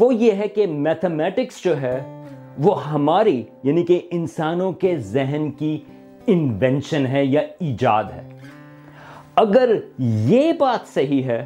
وہ 0.00 0.14
یہ 0.14 0.32
ہے 0.32 0.48
کہ 0.48 0.66
میتھمیٹکس 0.66 1.64
جو 1.64 1.80
ہے، 1.80 2.24
وہ 2.58 2.90
ہماری 2.90 3.44
یعنی 3.62 3.82
کہ 3.82 4.00
انسانوں 4.10 4.72
کے 4.72 4.96
ذہن 4.96 5.50
کی 5.58 5.78
انوینشن 6.26 7.06
ہے 7.06 7.24
یا 7.24 7.40
ایجاد 7.40 8.04
ہے۔ 8.04 8.28
اگر 9.34 9.74
یہ 9.98 10.52
بات 10.52 10.88
صحیح 10.88 11.22
ہے، 11.22 11.44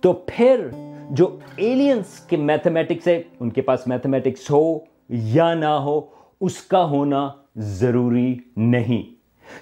تو 0.00 0.12
پھر 0.12 0.68
جو 1.12 1.38
ایلینز 1.56 2.20
کے 2.20 2.36
میتھمیٹکس 2.36 3.08
ہے، 3.08 3.22
ان 3.40 3.50
کے 3.50 3.60
پاس 3.60 3.86
میتھمیٹکس 3.86 4.50
ہو 4.50 4.78
یا 5.08 5.54
نہ 5.54 5.64
ہو، 5.64 6.00
اس 6.40 6.58
کا 6.58 6.84
ہونا 6.84 7.28
ضروری 7.56 8.34
نہیں۔ 8.56 9.02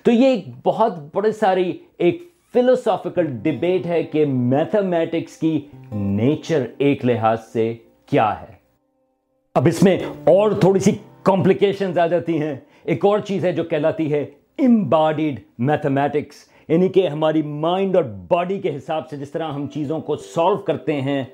تو 0.04 0.10
یہ 0.10 0.26
ایک 0.26 0.44
بہت 0.64 0.92
بڑے 1.14 1.32
ساری 1.32 1.78
ایک 1.98 2.22
فلوسافیکل 2.52 3.26
ڈبیٹ 3.26 3.86
ہے 3.86 4.02
کہ 4.02 4.26
میتھمیٹکس 4.26 5.36
کی 5.36 5.60
نیچر 5.92 6.66
ایک 6.78 7.04
لحاظ 7.04 7.38
سے 7.52 7.76
کیا 8.06 8.40
ہے۔ 8.40 8.52
اب 9.54 9.66
اس 9.66 9.82
میں 9.82 9.98
اور 10.24 10.50
تھوڑی 10.50 10.80
سی 10.80 10.90
کمپلیکیشنز 11.22 11.98
آ 11.98 12.06
جاتی 12.06 12.42
ہیں۔ 12.42 12.56
ایک 12.84 13.04
اور 13.04 13.18
چیز 13.18 13.44
ہے 13.44 13.52
جو 13.52 13.64
کہلاتی 13.64 14.12
ہے 14.12 14.26
امباڈیڈ 14.58 15.40
میتھمیٹکس 15.58 16.36
یعنی 16.68 16.88
کہ 16.88 17.08
ہماری 17.08 17.42
مائنڈ 17.42 17.96
اور 17.96 18.04
باڈی 18.04 18.58
کے 18.58 18.76
حساب 18.76 19.08
سے 19.08 19.16
جس 19.16 19.30
طرح 19.30 19.52
ہم 19.52 19.66
چیزوں 19.66 20.00
کو 20.00 20.16
سالو 20.16 20.56
کرتے 20.56 21.00
ہیں 21.00 21.24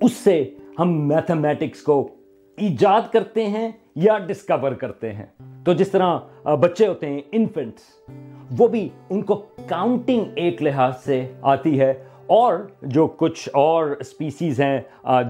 اس 0.00 0.12
سے 0.12 0.50
ہم 0.78 1.08
میتھمیٹکس 1.08 1.82
کو 1.82 2.08
ایجاد 2.56 3.12
کرتے 3.12 3.46
ہیں 3.46 3.72
یا 3.96 4.18
ڈسکور 4.18 4.72
کرتے 4.72 5.12
ہیں۔ 5.12 5.26
تو 5.64 5.72
جس 5.72 5.90
طرح 5.90 6.18
بچے 6.44 6.86
ہوتے 6.86 7.06
ہیں 7.06 7.20
انفنٹس 7.32 8.10
وہ 8.58 8.68
بھی 8.68 8.88
ان 9.10 9.22
کو 9.22 9.46
کاؤنٹنگ 9.66 10.24
ایک 10.34 10.62
لحاظ 10.62 10.92
سے 11.04 11.32
آتی 11.42 11.80
ہے۔ 11.80 11.94
اور 12.26 12.54
جو 12.82 13.06
کچھ 13.06 13.48
اور 13.52 13.86
اسپیسیز 13.86 14.60
ہیں 14.60 14.80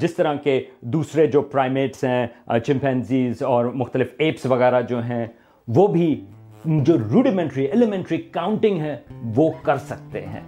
جس 0.01 0.15
طرح 0.15 0.35
کے 0.35 0.65
دوسرے 0.81 1.27
جو 1.27 1.43
پرائمیٹس 1.43 2.05
ہیں 2.05 2.27
چمپینزیز 2.61 3.43
اور 3.43 3.65
مختلف 3.65 4.15
ایپس 4.19 4.47
وغیرہ 4.47 4.83
جو 4.83 5.03
ہیں، 5.03 5.27
وہ 5.69 5.87
بھی 5.87 6.25
جو 6.65 6.95
روڈیمنٹری 7.13 7.65
ایلیمنٹری 7.65 8.17
کاؤنٹنگ 8.17 8.81
ہے، 8.81 8.97
وہ 9.35 9.51
کر 9.63 9.77
سکتے 9.77 10.21
ہیں۔ 10.21 10.41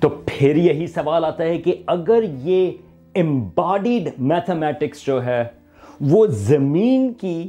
تو 0.00 0.08
پھر 0.26 0.56
یہی 0.56 0.86
سوال 0.86 1.24
آتا 1.24 1.44
ہے 1.44 1.58
کہ 1.58 1.82
اگر 1.86 2.22
یہ 2.22 2.70
امباڈیڈ 3.14 4.08
میتھمیٹکس 4.18 5.06
جو 5.06 5.24
ہے، 5.24 5.44
وہ 6.00 6.26
زمین 6.26 7.12
کی 7.12 7.48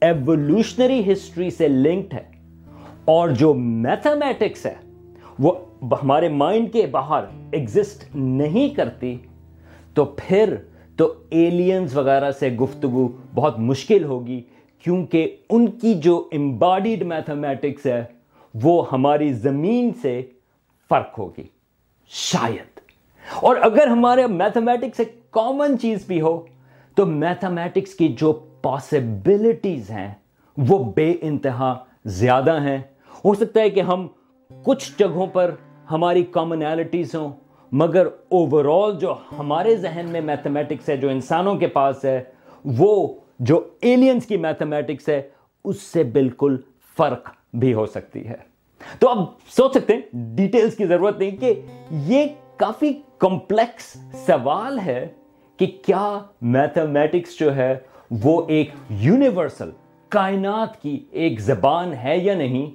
ایوولوشنری 0.00 1.12
ہسٹری 1.12 1.50
سے 1.50 1.68
لنکڈ 1.68 2.14
ہے. 2.14 2.22
اور 3.04 3.28
جو 3.28 3.54
میتھمیٹکس 3.54 4.66
ہے، 4.66 4.74
وہ 5.38 5.52
ہمارے 6.02 6.28
مائنڈ 6.28 6.72
کے 6.72 6.86
باہر 6.86 7.24
ایگزسٹ 7.50 8.04
نہیں 8.14 8.68
کرتی، 8.68 9.16
تو 9.94 10.04
پھر 10.04 10.54
تو 10.96 11.12
ایلینز 11.30 11.96
وغیرہ 11.96 12.30
سے 12.30 12.48
گفتگو 12.50 13.08
بہت 13.34 13.58
مشکل 13.58 14.04
ہوگی، 14.04 14.40
کیونکہ 14.84 15.36
ان 15.50 15.66
کی 15.70 15.94
جو 15.94 16.28
امباڈیڈ 16.32 17.02
میتھمیٹکس 17.02 17.86
ہے، 17.86 18.04
وہ 18.54 18.82
ہماری 18.92 19.32
زمین 19.32 19.90
سے 20.02 20.20
فرق 20.88 21.18
ہوگی، 21.18 21.46
شاید۔ 22.08 22.77
اور 23.34 23.56
اگر 23.62 23.86
ہمارے 23.86 24.26
میتھمیٹکس 24.26 25.00
ایک 25.00 25.30
کامن 25.30 25.78
چیز 25.78 26.04
بھی 26.06 26.20
ہو، 26.20 26.46
تو 26.94 27.06
میتھمیٹکس 27.06 27.94
کی 27.94 28.08
جو 28.08 28.32
پاسبلٹیز 28.62 29.90
ہیں، 29.90 30.14
وہ 30.56 30.92
بے 30.92 31.14
انتہا 31.20 31.74
زیادہ 32.04 32.60
ہیں۔ 32.60 32.78
ہو 33.24 33.34
سکتا 33.34 33.60
ہے 33.60 33.70
کہ 33.70 33.80
ہم 33.80 34.06
کچھ 34.64 34.92
جگہوں 34.98 35.26
پر 35.26 35.54
ہماری 35.90 36.22
کامنالٹیز 36.22 37.14
ہوں، 37.14 37.32
مگر 37.72 38.06
اوور 38.06 38.64
آل 38.64 38.98
جو 38.98 39.14
ہمارے 39.38 39.76
ذہن 39.76 40.06
میں 40.12 40.20
میتھمیٹکس 40.20 40.88
ہے، 40.88 40.96
جو 40.96 41.08
انسانوں 41.08 41.54
کے 41.54 41.66
پاس 41.66 42.04
ہے، 42.04 42.24
وہ 42.64 43.14
جو 43.38 43.68
ایلینز 43.80 44.26
کی 44.26 44.36
میتھمیٹکس 44.36 45.08
ہے، 45.08 45.22
اس 45.64 45.82
سے 45.82 46.02
بالکل 46.02 46.56
فرق 46.96 47.30
بھی 47.52 47.74
ہو 47.74 47.86
سکتی 47.86 48.28
ہے۔ 48.28 48.36
تو 48.98 49.08
اب 49.08 49.18
سوچ 49.56 49.72
سکتے 49.74 49.94
ہیں 49.94 50.00
ڈیٹیلز 50.36 50.76
کی 50.76 50.86
ضرورت 50.86 51.18
نہیں 51.18 51.36
کہ 51.36 51.62
یہ 51.90 52.26
کافی 52.56 52.92
کمپلیکس 53.18 53.96
سوال 54.26 54.78
ہے 54.78 55.08
کہ 55.56 55.66
کیا 55.66 56.18
میتھمیٹکس 56.42 57.38
جو 57.38 57.56
ہے 57.56 57.78
وہ 58.10 58.42
ایک 58.48 58.70
یونیورسل 58.90 59.70
کائنات 60.08 60.82
کی 60.82 61.04
ایک 61.10 61.40
زبان 61.40 61.92
ہے 61.92 62.18
یا 62.18 62.34
نہیں؟ 62.34 62.70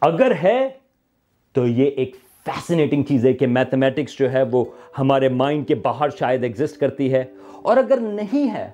اگر 0.00 0.32
ہے 0.42 0.68
تو 1.52 1.66
یہ 1.66 1.84
ایک 1.84 2.16
فیسنیٹنگ 2.44 3.02
چیز 3.02 3.26
ہے 3.26 3.32
کہ 3.32 3.46
میتھمیٹکس 3.46 4.18
جو 4.18 4.32
ہے 4.32 4.42
وہ 4.42 4.64
ہمارے 4.98 5.28
مائنڈ 5.28 5.68
کے 5.68 5.74
باہر 5.74 6.08
شاید 6.10 6.42
ایگزسٹ 6.42 6.80
کرتی 6.80 7.12
ہے۔ 7.12 7.24
اور 7.62 7.76
اگر 7.76 7.96
نہیں 7.96 8.54
ہے 8.54 8.70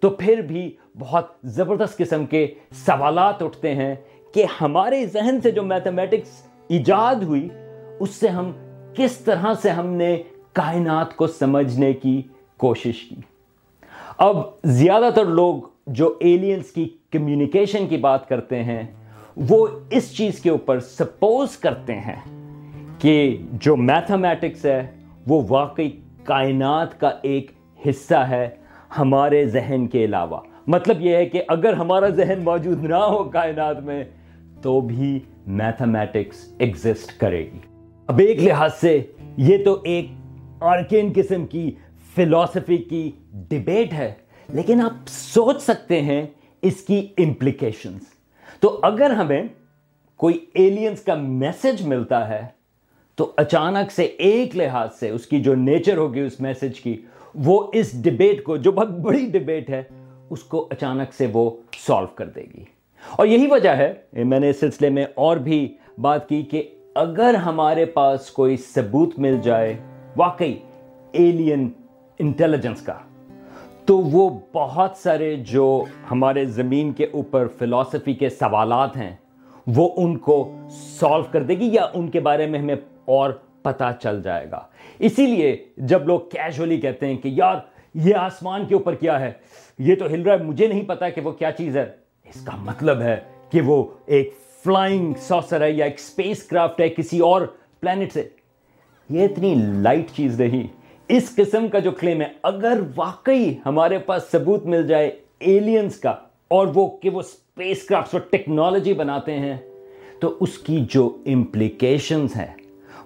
تو 0.00 0.10
پھر 0.10 0.40
بھی 0.40 0.76
بہت 0.98 1.26
زبردست 1.42 1.98
قسم 1.98 2.26
کے 2.26 2.54
سوالات 2.72 3.42
اٹھتے 3.42 3.74
ہیں 3.74 3.94
کہ 4.32 4.44
ہمارے 4.60 5.06
ذہن 5.06 5.38
سے 5.42 5.50
جو 5.50 5.62
میتھمیٹکس 5.62 6.46
ایجاد 6.68 7.14
ہوئی، 7.14 7.48
اس 8.00 8.10
سے 8.10 8.28
ہم 8.28 8.52
کس 8.94 9.16
طرح 9.18 9.54
سے 9.62 9.70
ہم 9.70 9.86
نے 9.86 10.22
کائنات 10.54 11.16
کو 11.16 11.26
سمجھنے 11.26 11.92
کی 11.92 12.22
کوشش 12.56 13.02
کی۔ 13.02 13.14
اب 14.18 14.36
زیادہ 14.64 15.10
تر 15.14 15.24
لوگ 15.24 15.62
جو 15.86 16.14
ایلینز 16.20 16.72
کی 16.72 16.88
کمیونیکیشن 17.12 17.86
کی 17.86 17.96
بات 17.96 18.28
کرتے 18.28 18.62
ہیں، 18.62 18.82
وہ 19.36 19.66
اس 19.90 20.16
چیز 20.16 20.40
کے 20.40 20.50
اوپر 20.50 20.80
سپوز 20.80 21.56
کرتے 21.56 21.94
ہیں 21.94 22.20
کہ 22.98 23.36
جو 23.52 23.76
میتھمیٹکس 23.76 24.64
ہے، 24.64 24.86
وہ 25.26 25.42
واقعی 25.48 25.90
کائنات 26.24 27.00
کا 27.00 27.10
ایک 27.22 27.50
حصہ 27.86 28.14
ہے 28.14 28.48
ہمارے 28.98 29.46
ذہن 29.46 29.86
کے 29.86 30.04
علاوہ۔ 30.04 30.40
مطلب 30.66 31.00
یہ 31.00 31.16
ہے 31.16 31.26
کہ 31.26 31.42
اگر 31.48 31.72
ہمارا 31.72 32.08
ذہن 32.08 32.44
موجود 32.44 32.84
نہ 32.84 32.94
ہو 32.94 33.24
کائنات 33.24 33.82
میں، 33.82 34.04
تو 34.62 34.80
بھی 34.80 35.18
میتھمیٹکس 35.46 36.54
ایگزسٹ 36.58 37.20
کرے 37.20 37.44
گی۔ 37.54 37.58
اب 38.06 38.18
ایک 38.18 38.42
لحاظ 38.42 38.74
سے، 38.74 39.02
یہ 39.36 39.64
تو 39.64 39.80
ایک 39.84 40.06
آرکین 40.60 41.12
قسم 41.16 41.46
کی 41.46 41.70
فلسفی 42.14 42.76
کی 42.76 43.10
ڈبیٹ 43.32 43.92
ہے، 43.92 44.12
لیکن 44.48 44.80
آپ 44.80 45.08
سوچ 45.08 45.62
سکتے 45.62 46.00
ہیں 46.02 46.26
اس 46.62 46.76
کی 46.76 47.06
امپلیکیشنز 47.18 48.02
تو 48.60 48.78
اگر 48.82 49.10
ہمیں 49.10 49.42
کوئی 50.16 50.38
ایلینز 50.54 51.00
کا 51.00 51.14
میسج 51.14 51.86
ملتا 51.86 52.28
ہے، 52.28 52.42
تو 53.18 53.32
اچانک 53.36 53.92
سے 53.92 54.02
ایک 54.02 54.56
لحاظ 54.56 54.88
سے 55.00 55.08
اس 55.08 55.26
کی 55.26 55.40
جو 55.40 55.54
نیچر 55.54 55.96
ہوگی، 55.96 56.20
اس 56.20 56.40
میسج 56.40 56.80
کی، 56.80 56.96
وہ 57.34 57.70
اس 57.72 57.92
ڈبیٹ 58.04 58.42
کو، 58.44 58.56
جو 58.56 58.72
بہت 58.72 58.88
بڑی 58.88 59.26
ڈبیٹ 59.26 59.70
ہے، 59.70 59.82
اس 60.30 60.42
کو 60.42 60.68
اچانک 60.70 61.14
سے 61.14 61.26
وہ 61.32 61.50
سالو 61.78 62.06
کر 62.06 62.26
دے 62.26 62.42
گی۔ 62.54 62.64
اور 63.16 63.26
یہی 63.26 63.46
وجہ 63.46 63.70
ہے، 63.70 63.94
میں 64.12 64.40
نے 64.40 64.50
اس 64.50 64.60
سلسلے 64.60 64.90
میں 64.90 65.04
اور 65.14 65.36
بھی 65.36 65.76
بات 65.98 66.28
کی 66.28 66.42
کہ 66.42 66.62
اگر 66.94 67.34
ہمارے 67.34 67.84
پاس 67.84 68.30
کوئی 68.30 68.56
ثبوت 68.56 69.18
مل 69.18 69.40
جائے 69.42 69.76
واقعی 70.16 70.54
ایلین 71.12 71.70
انٹیلیجنس 72.18 72.82
کا۔ 72.82 72.94
تو 73.84 73.98
وہ 73.98 74.40
بہت 74.54 74.90
سارے 74.96 75.36
جو 75.36 75.84
ہمارے 76.10 76.44
زمین 76.44 76.92
کے 76.92 77.06
اوپر 77.12 77.48
فلسفی 77.58 78.14
کے 78.14 78.28
سوالات 78.28 78.96
ہیں، 78.96 79.16
وہ 79.66 79.90
ان 79.96 80.18
کو 80.18 80.54
سالو 80.70 81.24
کر 81.30 81.42
دے 81.42 81.54
گی 81.54 81.68
یا 81.72 81.86
ان 81.94 82.10
کے 82.10 82.20
بارے 82.20 82.46
میں 82.46 82.58
ہمیں 82.58 82.74
اور 83.04 83.30
پتا 83.62 83.92
چل 83.92 84.22
جائے 84.22 84.50
گا۔ 84.50 84.60
اسی 84.98 85.26
لیے 85.26 85.66
جب 85.76 86.06
لوگ 86.06 86.20
کیجولی 86.20 86.80
کہتے 86.80 87.06
ہیں 87.06 87.16
کہ 87.16 87.28
یار، 87.28 87.56
یہ 87.94 88.14
آسمان 88.14 88.66
کے 88.66 88.74
اوپر 88.74 88.94
کیا 88.94 89.20
ہے؟ 89.20 89.32
یہ 89.78 89.94
تو 89.94 90.06
ہل 90.06 90.22
رہا 90.22 90.38
ہے، 90.38 90.42
مجھے 90.42 90.66
نہیں 90.66 90.82
پتا 90.82 91.08
کہ 91.08 91.20
وہ 91.20 91.32
کیا 91.32 91.52
چیز 91.52 91.76
ہے۔ 91.76 91.92
اس 92.24 92.44
کا 92.44 92.56
مطلب 92.56 93.00
ہے 93.00 93.16
کہ 93.50 93.60
وہ 93.60 93.84
ایک 94.06 94.34
فلائنگ 94.64 95.14
سوسر 95.18 95.60
ہے 95.60 95.70
یا 95.70 95.84
ایک 95.84 96.00
سپیس 96.00 96.42
کرافٹ 96.42 96.80
ہے 96.80 96.88
کسی 96.88 97.18
اور 97.18 97.42
پلانٹ 97.80 98.12
سے۔ 98.12 98.28
یہ 99.10 99.24
اتنی 99.24 99.54
لائٹ 99.54 100.06
چیز 100.16 100.40
نہیں۔ 100.40 100.66
اس 101.08 101.36
قسم 101.36 101.68
کا 101.68 101.78
جو 101.78 101.90
کلیم 101.90 102.20
ہے، 102.20 102.26
اگر 102.42 102.80
واقعی 102.96 103.54
ہمارے 103.66 103.98
پاس 103.98 104.22
ثبوت 104.32 104.66
مل 104.66 104.86
جائے 104.86 105.10
ایلینز 105.38 105.96
کا 105.96 106.10
اور 106.48 106.66
وہ 106.74 106.96
کہ 106.96 107.10
وہ 107.10 107.20
اسپیس 107.20 107.82
کرافٹ 107.82 108.14
اور 108.14 108.22
ٹیکنالوجی 108.30 108.92
بناتے 108.92 109.34
ہیں، 109.34 109.56
تو 110.20 110.36
اس 110.40 110.58
کی 110.58 110.84
جو 110.90 111.16
امپلیکیشنز 111.26 112.36
ہیں، 112.36 112.56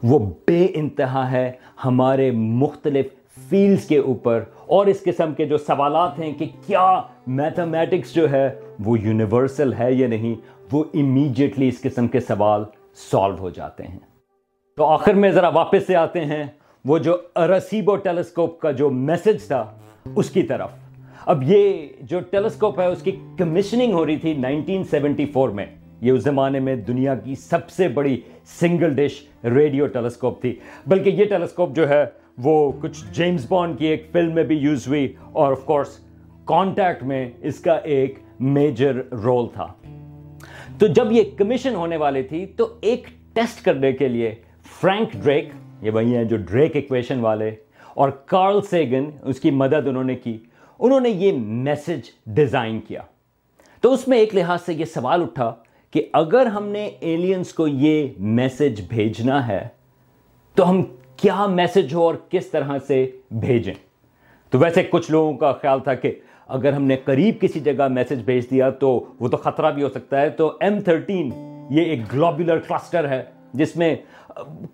وہ 0.02 0.19
بے 0.47 0.67
انتہا 0.75 1.31
ہے 1.31 1.52
ہمارے 1.85 2.31
مختلف 2.31 3.07
فیلڈز 3.49 3.85
کے 3.85 3.99
اوپر۔ 3.99 4.45
اور 4.67 4.87
اس 4.87 5.02
قسم 5.02 5.35
کے 5.35 5.45
جو 5.45 5.59
سوالات 5.59 6.19
ہیں 6.19 6.33
کہ 6.33 6.45
کیا 6.67 7.00
میتھمیٹکس 7.26 8.14
جو 8.14 8.31
ہے 8.31 8.61
وہ 8.85 9.00
یونیورسل 9.00 9.73
ہے 9.73 9.93
یا 9.93 10.09
نہیں، 10.09 10.35
وہ 10.73 10.85
امیجیٹلی 10.95 11.69
اس 11.69 11.81
قسم 11.81 12.09
کے 12.09 12.21
سوال 12.21 12.64
سالو 12.95 13.37
ہو 13.38 13.50
جاتے 13.50 13.85
ہیں۔ 13.85 13.99
تو 14.79 14.85
آخر 14.85 15.15
میں 15.15 15.31
ذرا 15.31 15.49
واپس 15.49 15.87
سے 15.87 15.97
آتے 15.97 16.25
ہیں۔ 16.25 16.45
وہ 16.85 16.99
جو 16.99 17.17
ارسیبو 17.37 17.97
ٹیلیسکوپ 17.97 18.61
کا 18.61 18.71
جو 18.71 18.91
میسج 18.91 19.47
تھا 19.47 19.75
اس 20.15 20.31
کی 20.31 20.43
طرف۔ 20.43 20.71
اب 21.27 21.43
یہ 21.43 21.89
جو 22.01 22.21
ٹیلیسکوپ 22.21 22.81
ہے 22.81 22.87
اس 22.87 23.03
کی 23.03 23.11
کمیشننگ 23.39 23.93
ہو 23.93 24.07
رہی 24.07 24.17
تھی 24.17 24.35
نائنٹین 24.35 24.85
سیونٹی 24.85 25.27
فور 25.27 25.49
میں۔ 25.49 25.67
یہ 26.01 26.13
اس 26.13 26.23
زمانے 26.23 26.61
میں 26.61 26.77
دنیا 26.77 27.15
کی 27.15 27.35
سب 27.35 27.71
سے 27.71 27.89
بڑی 27.89 28.21
سنگل 28.61 28.95
ڈش 28.95 29.29
ریڈیو 29.45 29.87
ٹیلیسکوپ 29.87 30.41
تھی۔ 30.41 30.55
بلکہ 30.87 31.11
یہ 31.11 31.25
ٹیلیسکوپ 31.25 31.77
جو 31.77 31.89
ہے 31.89 32.05
وہ 32.39 32.73
کچھ 32.81 33.05
جیمز 33.13 33.47
بانڈ 33.49 33.79
کی 33.79 33.87
ایک 33.87 34.07
فلم 34.13 34.35
میں 34.35 34.45
بھی 34.45 34.57
یوز 34.57 34.89
ہوئی 34.89 35.13
اور 35.33 35.53
آف 35.53 35.65
کورس 35.65 35.99
کانٹیکٹ 36.45 37.03
میں 37.03 37.31
اس 37.43 37.61
کا 37.61 37.73
ایک 37.73 38.19
میجر 38.41 38.97
رول 39.25 39.47
تھا۔ 39.55 39.67
تو 40.79 40.87
جب 40.87 41.13
یہ 41.13 41.23
کمیشن 41.37 41.75
ہونے 41.75 41.97
والی 41.97 42.23
تھی 42.23 42.47
تو 42.47 42.69
ایک 42.81 43.07
ٹیسٹ 43.33 43.65
کرنے 43.65 43.93
کے 43.93 44.09
لیے 44.09 44.35
فرینک 44.69 45.13
ڈریک، 45.13 45.49
یہ 45.83 45.91
وہی 45.91 46.17
ہیں 46.17 46.25
جو 46.25 46.37
ڈریک 46.37 46.77
ایکویشن 46.77 47.21
والے، 47.21 47.51
اور 47.95 48.09
کارل 48.09 48.61
سیگن، 48.61 49.05
اس 49.23 49.41
کی 49.41 49.51
مدد 49.51 49.87
انہوں 49.87 50.05
نے 50.05 50.15
کی، 50.15 50.39
انہوں 50.79 51.01
نے 51.01 51.09
یہ 51.09 51.33
میسج 51.39 52.11
ڈیزائن 52.27 52.81
کیا۔ 52.81 53.01
تو 53.81 53.93
اس 53.93 54.09
میں 54.09 54.19
ایک 54.19 54.35
لحاظ 54.35 54.63
سے 54.63 54.75
یہ 54.75 54.85
سوال 54.85 55.23
اٹھا 55.23 55.55
کہ 55.91 56.07
اگر 56.13 56.47
ہم 56.47 56.69
نے 56.69 56.91
ایلینز 57.01 57.53
کو 57.53 57.69
یہ 57.69 58.09
میسج 58.19 58.81
بھیجنا 58.89 59.49
ہے، 59.49 59.69
تو 60.55 60.71
ہم 60.71 60.83
کیا 61.17 61.47
میسج 61.47 61.95
ہو 61.95 62.03
اور 62.03 62.15
کس 62.29 62.47
طرح 62.47 62.79
سے 62.87 63.11
بھیجیں؟ 63.31 63.75
تو 64.51 64.59
ویسے 64.59 64.83
کچھ 64.83 65.11
لوگوں 65.11 65.37
کا 65.37 65.53
خیال 65.53 65.81
تھا 65.81 65.95
کہ 65.95 66.13
اگر 66.49 66.73
ہم 66.73 66.83
نے 66.83 66.97
قریب 66.97 67.41
کسی 67.41 67.61
جگہ 67.61 67.89
میسج 67.89 68.23
بھیج 68.25 68.51
دیا 68.51 68.71
تو 68.71 69.05
وہ 69.21 69.29
تو 69.29 69.37
خطرہ 69.37 69.71
بھی 69.71 69.83
ہو 69.83 69.89
سکتا 69.89 70.21
ہے۔ 70.21 70.31
تو 70.31 70.57
ایم 70.61 70.81
تھرٹین 70.81 71.31
یہ 71.71 71.83
ایک 71.83 72.13
گلوبولر 72.13 72.59
کلسٹر 72.59 73.09
ہے، 73.09 73.23
جس 73.55 73.77
میں 73.77 73.97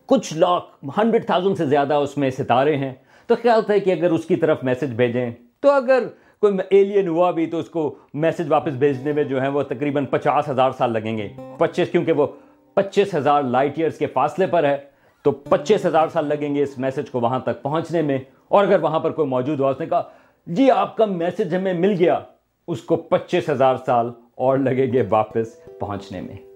کچھ 0.07 0.35
لاکھ، 0.35 0.65
ہنڈریڈ 0.99 1.27
تھاؤزنڈ 1.27 1.57
سے 1.57 1.67
زیادہ 1.67 1.95
اس 1.95 2.19
میں 2.19 2.31
ستارے 2.31 2.77
ہیں۔ 2.77 2.95
تو 3.27 3.35
خیال 3.43 3.63
تھا 3.63 3.79
کہ 3.79 3.91
اگر 3.91 4.11
اس 4.11 4.25
کی 4.25 4.37
طرف 4.37 4.65
میسج 4.65 4.95
بھیجیں، 4.95 5.31
تو 5.61 5.71
اگر 5.71 6.03
کوئی 6.41 6.55
ایلین 6.71 7.09
ہوا 7.09 7.31
بھی 7.31 7.47
تو 7.47 7.59
اس 7.59 7.69
کو 7.69 7.95
میسج 8.15 8.45
واپس 8.49 8.73
بھیجنے 8.73 9.13
میں 9.13 9.25
جو 9.25 9.43
ہے 9.43 9.49
وہ 9.49 9.63
تقریباً 9.63 10.07
پچاس 10.07 10.49
ہزار 10.49 10.71
سال 10.71 10.93
لگیں 10.93 11.19
گے۔ 11.19 11.29
پچیس، 11.59 11.91
کیونکہ 11.91 12.13
وہ 12.13 12.27
پچیس 12.75 13.15
ہزار 13.15 13.43
لائٹ 13.43 13.79
ایئرس 13.79 13.99
کے 13.99 14.07
فاصلے 14.07 14.47
پر 14.47 14.65
ہے، 14.65 14.77
تو 15.23 15.31
پچیس 15.31 15.87
ہزار 15.87 16.09
سال 16.09 16.27
لگیں 16.27 16.55
گے 16.55 16.63
اس 16.63 16.79
میسج 16.79 17.11
کو 17.11 17.21
وہاں 17.21 17.39
تک 17.39 17.63
پہنچنے 17.63 18.03
میں۔ 18.03 18.19
اور 18.49 18.65
اگر 18.65 18.83
وہاں 18.83 19.01
پر 19.01 19.11
کوئی 19.11 19.29
موجود 19.29 19.61
ہوا، 19.61 19.71
اس 19.71 19.81
نے 19.81 19.87
کہا 19.87 20.03
جی 20.47 20.71
آپ 20.71 20.97
کا 20.97 21.05
میسج 21.05 21.55
ہمیں 21.55 21.75
مل 21.75 21.97
گیا۔ 21.99 22.21
اس 22.69 22.83
کو 22.83 22.97
پچیس 22.97 23.51
ہزار 23.51 23.77
سال 23.87 24.11
اور 24.35 24.59
لگے 24.59 24.93
گے 24.93 25.03
واپس 25.11 25.79
پہنچنے 25.79 26.21
میں۔ 26.21 26.54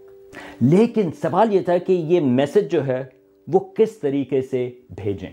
لیکن 0.61 1.11
سوال 1.23 1.54
یہ 1.54 1.61
تھا 1.61 1.78
کہ 1.78 1.92
یہ 1.92 2.21
میسج 2.21 2.71
جو 2.71 2.87
ہے 2.87 3.04
وہ 3.47 3.61
کس 3.61 3.99
طریقے 3.99 4.42
سے 4.42 4.71
بھیجیں؟ 4.90 5.30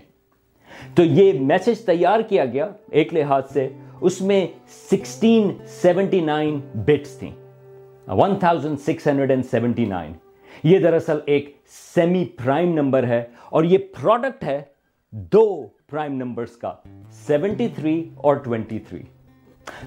تو 0.94 1.04
یہ 1.04 1.40
میسج 1.40 1.80
تیار 1.80 2.20
کیا 2.20 2.44
گیا 2.44 2.68
ایک 2.90 3.14
لحاظ 3.14 3.42
سے، 3.52 3.68
اس 4.00 4.20
میں 4.20 4.46
سکسٹین 4.68 5.50
سیونٹی 5.66 6.20
نائن 6.20 6.58
بٹس 6.74 7.18
تھیں، 7.18 7.32
one 8.08 8.38
thousand 8.38 8.80
six 8.80 9.06
hundred 9.06 9.30
and 9.30 9.44
seventy 9.50 9.84
nine. 9.84 10.12
یہ 10.64 10.78
دراصل 10.78 11.18
ایک 11.26 11.56
سیمی 11.94 12.24
پرائم 12.24 12.72
نمبر 12.72 13.06
ہے 13.06 13.22
اور 13.50 13.64
یہ 13.64 13.78
پروڈکٹ 13.78 14.44
ہے 14.44 14.62
دو 15.10 15.66
پرائم 15.90 16.12
نمبرز 16.12 16.56
کا، 16.56 16.72
سیونٹی 17.26 17.68
تھری 17.68 18.10
اور 18.14 18.36
ٹوینٹی 18.36 18.78
تھری۔ 18.78 19.02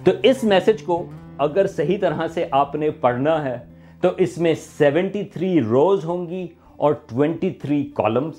تو 0.03 0.11
اس 0.23 0.43
میسج 0.43 0.83
کو 0.83 1.05
اگر 1.37 1.67
صحیح 1.67 1.97
طرح 2.01 2.27
سے 2.27 2.45
آپ 2.51 2.75
نے 2.75 2.89
پڑھنا 2.91 3.43
ہے 3.45 3.57
تو 4.01 4.09
اس 4.17 4.37
میں 4.37 4.53
سیونٹی 4.53 5.23
تھری 5.23 5.61
روز 5.61 6.05
ہوں 6.05 6.29
گی 6.29 6.47
اور 6.77 6.93
ٹوینٹی 6.93 7.49
تھری 7.49 7.91
کالمس 7.93 8.35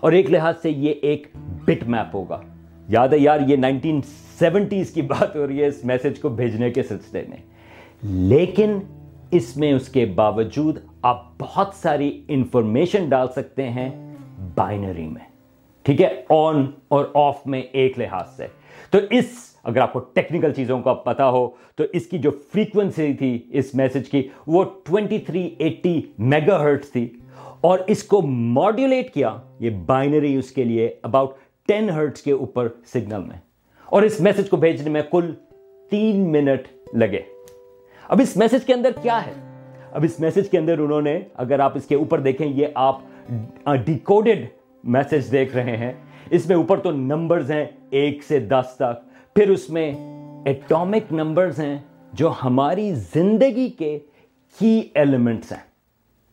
اور 0.00 0.12
ایک 0.12 0.30
لحاظ 0.30 0.54
سے 0.62 0.70
یہ 0.70 0.94
ایک 1.02 1.26
بٹ 1.64 1.84
میپ 1.86 2.16
ہوگا۔ 2.16 2.40
یاد 2.88 3.08
ہے 3.08 3.18
یار، 3.18 3.38
یہ 3.46 3.56
نائنٹین 3.56 4.00
سیونٹیز 4.38 4.90
کی 4.90 5.02
بات 5.02 5.36
ہو 5.36 5.46
رہی 5.46 5.60
ہے 5.60 5.66
اس 5.66 5.84
میسج 5.84 6.18
کو 6.20 6.28
بھیجنے 6.28 6.70
کے 6.70 6.82
سلسلے 6.82 7.24
میں۔ 7.28 7.36
لیکن 8.02 8.78
اس 9.30 9.56
میں 9.56 9.72
اس 9.72 9.88
کے 9.88 10.06
باوجود 10.06 10.78
آپ 11.02 11.38
بہت 11.38 11.70
ساری 11.74 12.24
انفارمیشن 12.28 13.08
ڈال 13.08 13.28
سکتے 13.28 13.68
ہیں 13.68 14.14
بائنری 14.54 15.06
میں۔ 15.06 15.28
ٹھیک 15.82 16.02
ہے 16.02 16.22
آن 16.28 16.66
اور 16.88 17.04
آف 17.14 17.46
میں 17.46 17.62
ایک 17.72 17.98
لحاظ 17.98 18.36
سے۔ 18.36 18.46
تو 18.90 18.98
اس 19.10 19.55
اگر 19.66 19.80
آپ 19.80 19.92
کو 19.92 19.98
ٹیکنیکل 19.98 20.52
چیزوں 20.52 20.82
کا 20.82 20.94
پتا 20.94 21.30
ہو، 21.30 21.48
تو 21.74 21.84
اس 21.92 22.06
کی 22.06 22.18
جو 22.18 22.30
فریکوینسی 22.30 23.14
تھی 23.14 23.42
اس 23.52 23.74
میسج 23.74 24.08
کی، 24.08 24.28
وہ 24.46 24.64
2380 24.64 26.00
میگا 26.18 26.60
ہرٹس 26.60 26.90
تھی۔ 26.92 27.08
اور 27.60 27.78
اس 27.86 28.04
کو 28.04 28.22
ماڈیولیٹ 28.22 29.14
کیا، 29.14 29.36
یہ 29.60 29.70
بائنری 29.86 30.36
اس 30.36 30.50
کے 30.50 30.64
لیے 30.64 30.94
اباؤٹ 31.02 31.34
ٹین 31.68 31.90
ہرٹس 31.90 32.22
کے 32.22 32.32
اوپر 32.32 32.68
سگنل 32.86 33.22
میں۔ 33.28 33.36
اور 33.86 34.02
اس 34.02 34.20
میسج 34.20 34.50
کو 34.50 34.56
بھیجنے 34.56 34.90
میں 34.90 35.02
کل 35.10 35.34
تین 35.90 36.32
منٹ 36.32 36.94
لگے۔ 36.94 37.20
اب 38.08 38.20
اس 38.20 38.36
میسج 38.36 38.64
کے 38.66 38.74
اندر 38.74 38.90
کیا 39.02 39.26
ہے؟ 39.26 39.32
اب 39.92 40.04
اس 40.04 40.20
میسج 40.20 40.48
کے 40.50 40.58
اندر 40.58 40.78
انہوں 40.78 41.02
نے، 41.02 41.20
اگر 41.34 41.58
آپ 41.58 41.76
اس 41.76 41.84
کے 41.84 41.94
اوپر 41.94 42.20
دیکھیں، 42.20 42.46
یہ 42.46 42.66
آپ 42.74 43.00
ڈیکوڈڈ 43.84 44.46
میسج 44.84 45.32
دیکھ 45.32 45.56
رہے 45.56 45.76
ہیں۔ 45.76 45.92
اس 46.30 46.48
میں 46.48 46.56
اوپر 46.56 46.78
تو 46.78 46.90
نمبرز 46.90 47.50
ہیں، 47.50 47.64
ایک 47.90 48.22
سے 48.22 48.38
دس 48.38 48.66
تک۔ 48.76 49.15
پھر 49.36 49.50
اس 49.50 49.70
میں 49.70 49.92
ایٹامک 50.44 51.12
نمبرز 51.12 51.60
ہیں 51.60 51.78
جو 52.12 52.32
ہماری 52.44 52.94
زندگی 52.94 53.68
کے 53.68 53.98
کی 54.60 54.82
ایلیمنٹس 54.94 55.52
ہیں۔ 55.52 55.58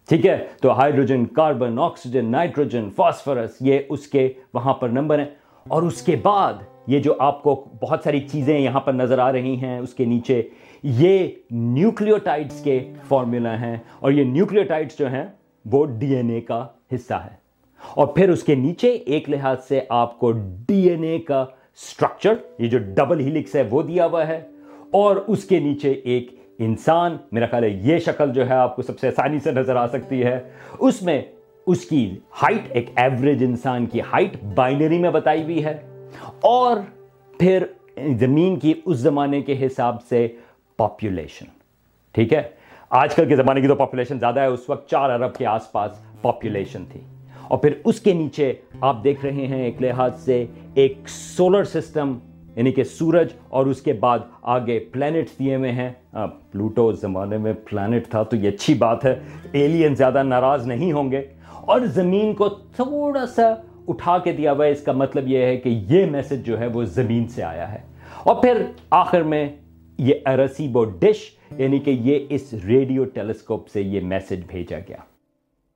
ٹھیک 0.09 0.25
ہے؟ 0.25 0.47
تو 0.61 0.79
hydrogen 0.79 1.25
carbon 1.25 1.79
oxygen 1.79 2.31
nitrogen 2.31 2.89
phosphorus 2.95 3.49
یہ 3.59 3.79
اس 3.89 4.07
کے 4.07 4.33
وہاں 4.53 4.73
پر 4.73 4.89
نمبر 4.89 5.19
ہیں۔ 5.19 5.29
اور 5.67 5.83
اس 5.83 6.01
کے 6.01 6.15
بعد 6.15 6.53
یہ 6.87 6.99
جو 6.99 7.13
آپ 7.19 7.43
کو 7.43 7.69
بہت 7.81 7.99
ساری 8.03 8.19
چیزیں 8.19 8.59
یہاں 8.59 8.79
پر 8.79 8.93
نظر 8.93 9.19
آ 9.19 9.31
رہی 9.31 9.55
ہیں، 9.55 9.79
اس 9.79 9.93
کے 9.93 10.05
نیچے 10.05 10.43
یہ 10.83 11.27
نیوکلیوٹائڈز 11.51 12.61
کے 12.61 12.93
فارمولا 13.07 13.61
ہیں۔ 13.61 13.77
اور 13.99 14.11
یہ 14.11 14.23
نیوکلیوٹائڈز 14.23 14.97
جو 14.97 15.11
ہیں، 15.11 15.25
وہ 15.65 15.85
ڈی 15.85 16.15
این 16.15 16.29
اے 16.29 16.41
کا 16.41 16.67
حصہ 16.95 17.13
ہے 17.13 17.35
اور 17.95 18.07
پھر 18.07 18.29
اس 18.29 18.43
کے 18.43 18.55
نیچے 18.55 18.89
ایک 18.89 19.29
لحاظ 19.29 19.57
سے 19.67 19.81
آپ 19.89 20.19
کو 20.19 20.31
ڈی 20.67 20.89
این 20.89 21.03
اے 21.03 21.19
کا 21.19 21.45
سٹرکچر 21.75 22.33
یہ 22.57 22.69
جو 22.69 22.77
ڈبل 22.77 23.19
ہیلکس 23.19 23.55
ہے، 23.55 23.63
وہ 23.69 23.81
دیا 23.81 24.05
ہوا 24.05 24.27
ہے 24.27 24.47
اور 24.91 25.15
اس 25.15 25.45
کے 25.45 25.59
نیچے 25.59 25.91
ایک 25.91 26.31
انسان، 26.59 27.17
میرا 27.31 27.45
خیال 27.45 27.63
ہے 27.63 27.69
یہ 27.69 27.97
شکل 27.97 28.33
جو 28.33 28.49
ہے 28.49 28.53
آپ 28.53 28.75
کو 28.75 28.81
سب 28.81 28.99
سے 28.99 29.07
آسانی 29.07 29.39
سے 29.39 29.51
نظر 29.51 29.75
آ 29.75 29.87
سکتی 29.87 30.23
ہے۔ 30.23 30.39
اس 30.79 31.01
میں 31.01 31.21
اس 31.67 31.85
کی 31.85 32.19
ہائٹ 32.41 32.61
ایک 32.69 32.89
ایوریج 32.95 33.43
انسان 33.43 33.85
کی 33.85 34.01
ہائٹ 34.01 34.37
بائنری 34.55 34.97
میں 34.97 35.09
بتائی 35.09 35.43
ہوئی 35.43 35.63
ہے 35.65 35.77
اور 36.39 36.77
پھر 37.39 37.65
زمین 38.19 38.59
کی 38.59 38.73
اس 38.85 38.97
زمانے 38.97 39.41
کے 39.41 39.65
حساب 39.65 40.03
سے 40.03 40.27
پاپولیشن 40.77 41.45
ٹھیک 42.11 42.33
ہے؟ 42.33 42.41
آج 42.89 43.15
کل 43.15 43.29
کے 43.29 43.35
زمانے 43.35 43.61
کی 43.61 43.67
تو 43.67 43.75
پاپولیشن 43.75 44.19
زیادہ 44.19 44.39
ہے، 44.39 44.45
اس 44.45 44.69
وقت 44.69 44.89
چار 44.89 45.09
ارب 45.09 45.35
کے 45.35 45.45
آس 45.45 45.71
پاس 45.71 45.91
پاپولیشن 46.21 46.85
تھی۔ 46.85 47.01
اور 47.53 47.59
پھر 47.61 47.73
اس 47.85 47.99
کے 48.01 48.13
نیچے 48.13 48.53
آپ 48.81 49.03
دیکھ 49.03 49.25
رہے 49.25 49.47
ہیں 49.47 49.63
ایک 49.63 49.81
لحاظ 49.81 50.19
سے 50.19 50.45
ایک 50.73 51.09
سولر 51.09 51.63
سسٹم 51.63 52.17
یعنی 52.55 52.71
کہ 52.71 52.83
سورج، 52.83 53.27
اور 53.49 53.65
اس 53.65 53.81
کے 53.81 53.93
بعد 53.93 54.19
آگے 54.41 54.79
پلانٹ 54.91 55.27
دیے 55.39 55.55
ہوئے 55.55 55.71
ہیں۔ 55.71 55.89
پلوٹو 56.51 56.91
زمانے 56.91 57.37
میں 57.37 57.53
پلانٹ 57.69 58.07
تھا 58.07 58.23
تو 58.23 58.35
یہ 58.35 58.49
اچھی 58.49 58.73
بات 58.73 59.05
ہے 59.05 59.15
ایلین 59.51 59.95
زیادہ 59.95 60.23
ناراض 60.23 60.67
نہیں 60.67 60.91
ہوں 60.91 61.11
گے۔ 61.11 61.21
اور 61.51 61.85
زمین 61.95 62.33
کو 62.33 62.49
تھوڑا 62.49 63.25
سا 63.35 63.53
اٹھا 63.87 64.17
کے 64.17 64.31
دیا 64.31 64.51
ہوا 64.51 64.65
ہے، 64.65 64.71
اس 64.71 64.81
کا 64.81 64.91
مطلب 64.91 65.27
یہ 65.27 65.45
ہے 65.45 65.55
کہ 65.57 65.69
یہ 65.89 66.05
میسج 66.05 66.45
جو 66.45 66.59
ہے 66.59 66.67
وہ 66.67 66.83
زمین 66.83 67.27
سے 67.27 67.43
آیا 67.43 67.71
ہے۔ 67.73 67.79
اور 68.23 68.41
پھر 68.41 68.65
آخر 68.89 69.23
میں 69.23 69.47
یہ 69.97 70.13
ارسیبو 70.25 70.83
ڈش 70.99 71.29
یعنی 71.57 71.79
کہ 71.79 71.91
یہ 72.03 72.25
اس 72.29 72.53
ریڈیو 72.67 73.03
ٹیلیسکوپ 73.05 73.69
سے 73.69 73.81
یہ 73.81 74.01
میسج 74.01 74.45
بھیجا 74.47 74.79
گیا۔ 74.79 74.97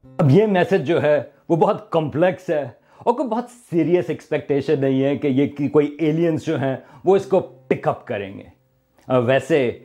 اب 0.04 0.32
یہ 0.32 0.46
میسج 0.46 0.88
جو 0.88 1.02
ہے 1.02 1.24
وہ 1.50 1.56
بہت 1.56 1.92
کمپلیکس 1.92 2.50
ہے 2.50 2.62
اور 2.98 3.14
کوئی 3.14 3.30
بہت 3.30 3.46
سیریس 3.50 4.06
ایکسپیکٹیشن 4.08 4.82
نہیں 4.82 5.04
ہے 5.04 5.18
کہ 5.18 5.28
یہ 5.28 5.68
کوئی 5.68 5.98
ایلینز 6.00 6.46
جو 6.46 6.60
ہیں 6.60 6.78
وہ 7.06 7.16
اس 7.16 7.26
کو 7.26 7.40
پک 7.40 7.88
اپ 7.88 8.08
کریں 8.08 8.38
گے۔ 8.38 8.44
ویسے 9.18 9.80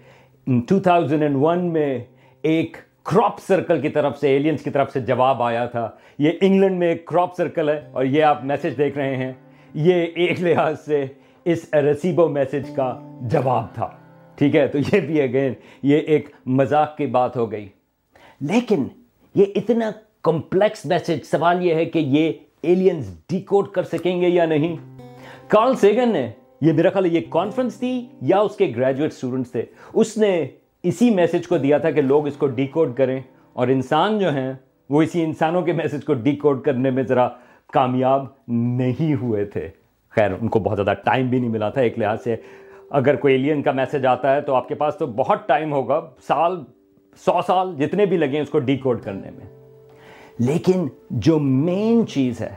2001 0.46 1.58
میں 1.58 1.98
ایک 2.42 2.76
کراپ 3.02 3.38
سرکل 3.38 3.80
کی 3.80 3.88
طرف 3.88 4.18
سے 4.18 4.28
ایلینز 4.28 4.62
کی 4.62 4.70
طرف 4.70 4.92
سے 4.92 5.00
جواب 5.00 5.42
آیا 5.42 5.66
تھا۔ 5.66 5.90
یہ 6.18 6.30
انگلینڈ 6.40 6.78
میں 6.78 6.88
ایک 6.88 7.04
کراپ 7.04 7.36
سرکل 7.36 7.68
ہے 7.68 7.80
اور 7.92 8.04
یہ 8.04 8.22
آپ 8.22 8.44
میسج 8.44 8.78
دیکھ 8.78 8.98
رہے 8.98 9.16
ہیں۔ 9.16 9.32
یہ 9.74 9.94
ایک 9.94 10.40
لحاظ 10.40 10.80
سے 10.84 11.06
اس 11.44 11.74
رسیبو 11.74 12.28
میسج 12.28 12.74
کا 12.76 13.18
جواب 13.22 13.74
تھا۔ 13.74 13.90
ٹھیک 14.34 14.56
ہے، 14.56 14.66
تو 14.66 14.78
یہ 14.78 15.00
بھی 15.00 15.22
اگین 15.22 15.52
یہ 15.82 15.98
ایک 15.98 16.28
مذاق 16.46 16.96
کی 16.96 17.06
بات 17.06 17.36
ہو 17.36 17.52
گئی۔ 17.52 17.68
لیکن 18.40 18.84
یہ 19.34 19.44
اتنا 19.56 19.90
کمپلیکس 20.22 20.84
میسج، 20.86 21.24
سوال 21.24 21.64
یہ 21.66 21.74
ہے 21.74 21.84
کہ 21.84 21.98
یہ 21.98 22.32
ایلینز 22.62 23.08
ڈیکوڈ 23.28 23.68
کر 23.68 23.82
سکیں 23.82 24.20
گے 24.20 24.28
یا 24.28 24.44
نہیں؟ 24.44 24.76
کارل 25.48 25.74
سیگن 25.76 26.12
نے، 26.12 26.30
یہ 26.60 26.72
میرا 26.72 26.90
خیال 26.90 27.06
یہ 27.06 27.20
کانفرنس 27.30 27.78
تھی 27.78 28.06
یا 28.20 28.38
اس 28.38 28.56
کے 28.56 28.72
گریجویٹ 28.76 29.12
اسٹوڈنٹس 29.12 29.52
تھے؟ 29.52 29.64
اس 29.92 30.16
نے 30.18 30.46
اسی 30.82 31.10
میسج 31.10 31.46
کو 31.48 31.58
دیا 31.58 31.78
تھا 31.78 31.90
کہ 31.90 32.02
لوگ 32.02 32.26
اس 32.26 32.36
کو 32.36 32.46
ڈیکوڈ 32.46 32.96
کریں 32.96 33.20
اور 33.52 33.68
انسان 33.68 34.18
جو 34.18 34.32
ہیں، 34.32 34.52
وہ 34.90 35.02
اسی 35.02 35.24
انسانوں 35.24 35.62
کے 35.62 35.72
میسج 35.72 36.04
کو 36.04 36.14
ڈیکوڈ 36.14 36.62
کرنے 36.64 36.90
میں 36.90 37.02
ذرا 37.02 37.28
کامیاب 37.72 38.26
نہیں 38.48 39.14
ہوئے 39.14 39.44
تھے۔ 39.44 39.68
خیر، 40.10 40.30
ان 40.40 40.48
کو 40.48 40.58
بہت 40.58 40.76
زیادہ 40.76 40.98
ٹائم 41.04 41.28
بھی 41.28 41.38
نہیں 41.38 41.50
ملا 41.50 41.68
تھا، 41.68 41.80
ایک 41.80 41.98
لحاظ 41.98 42.22
سے 42.24 42.36
اگر 42.90 43.16
کوئی 43.16 43.34
ایلین 43.34 43.62
کا 43.62 43.72
میسج 43.72 44.06
آتا 44.06 44.34
ہے 44.34 44.40
تو 44.40 44.54
آپ 44.54 44.68
کے 44.68 44.74
پاس 44.74 44.96
تو 44.98 45.06
بہت 45.06 45.48
ٹائم 45.48 45.72
ہوگا، 45.72 46.00
سال 46.28 46.62
سو 47.20 47.40
سال 47.46 47.74
جتنے 47.78 48.06
بھی 48.06 48.16
لگیں 48.16 48.40
اس 48.40 48.48
کو 48.48 48.58
ڈیکوڈ 48.58 49.02
کرنے 49.02 49.30
میں۔ 49.30 49.46
لیکن 50.38 50.86
جو 51.10 51.38
مین 51.38 52.06
چیز 52.06 52.40
ہے، 52.40 52.54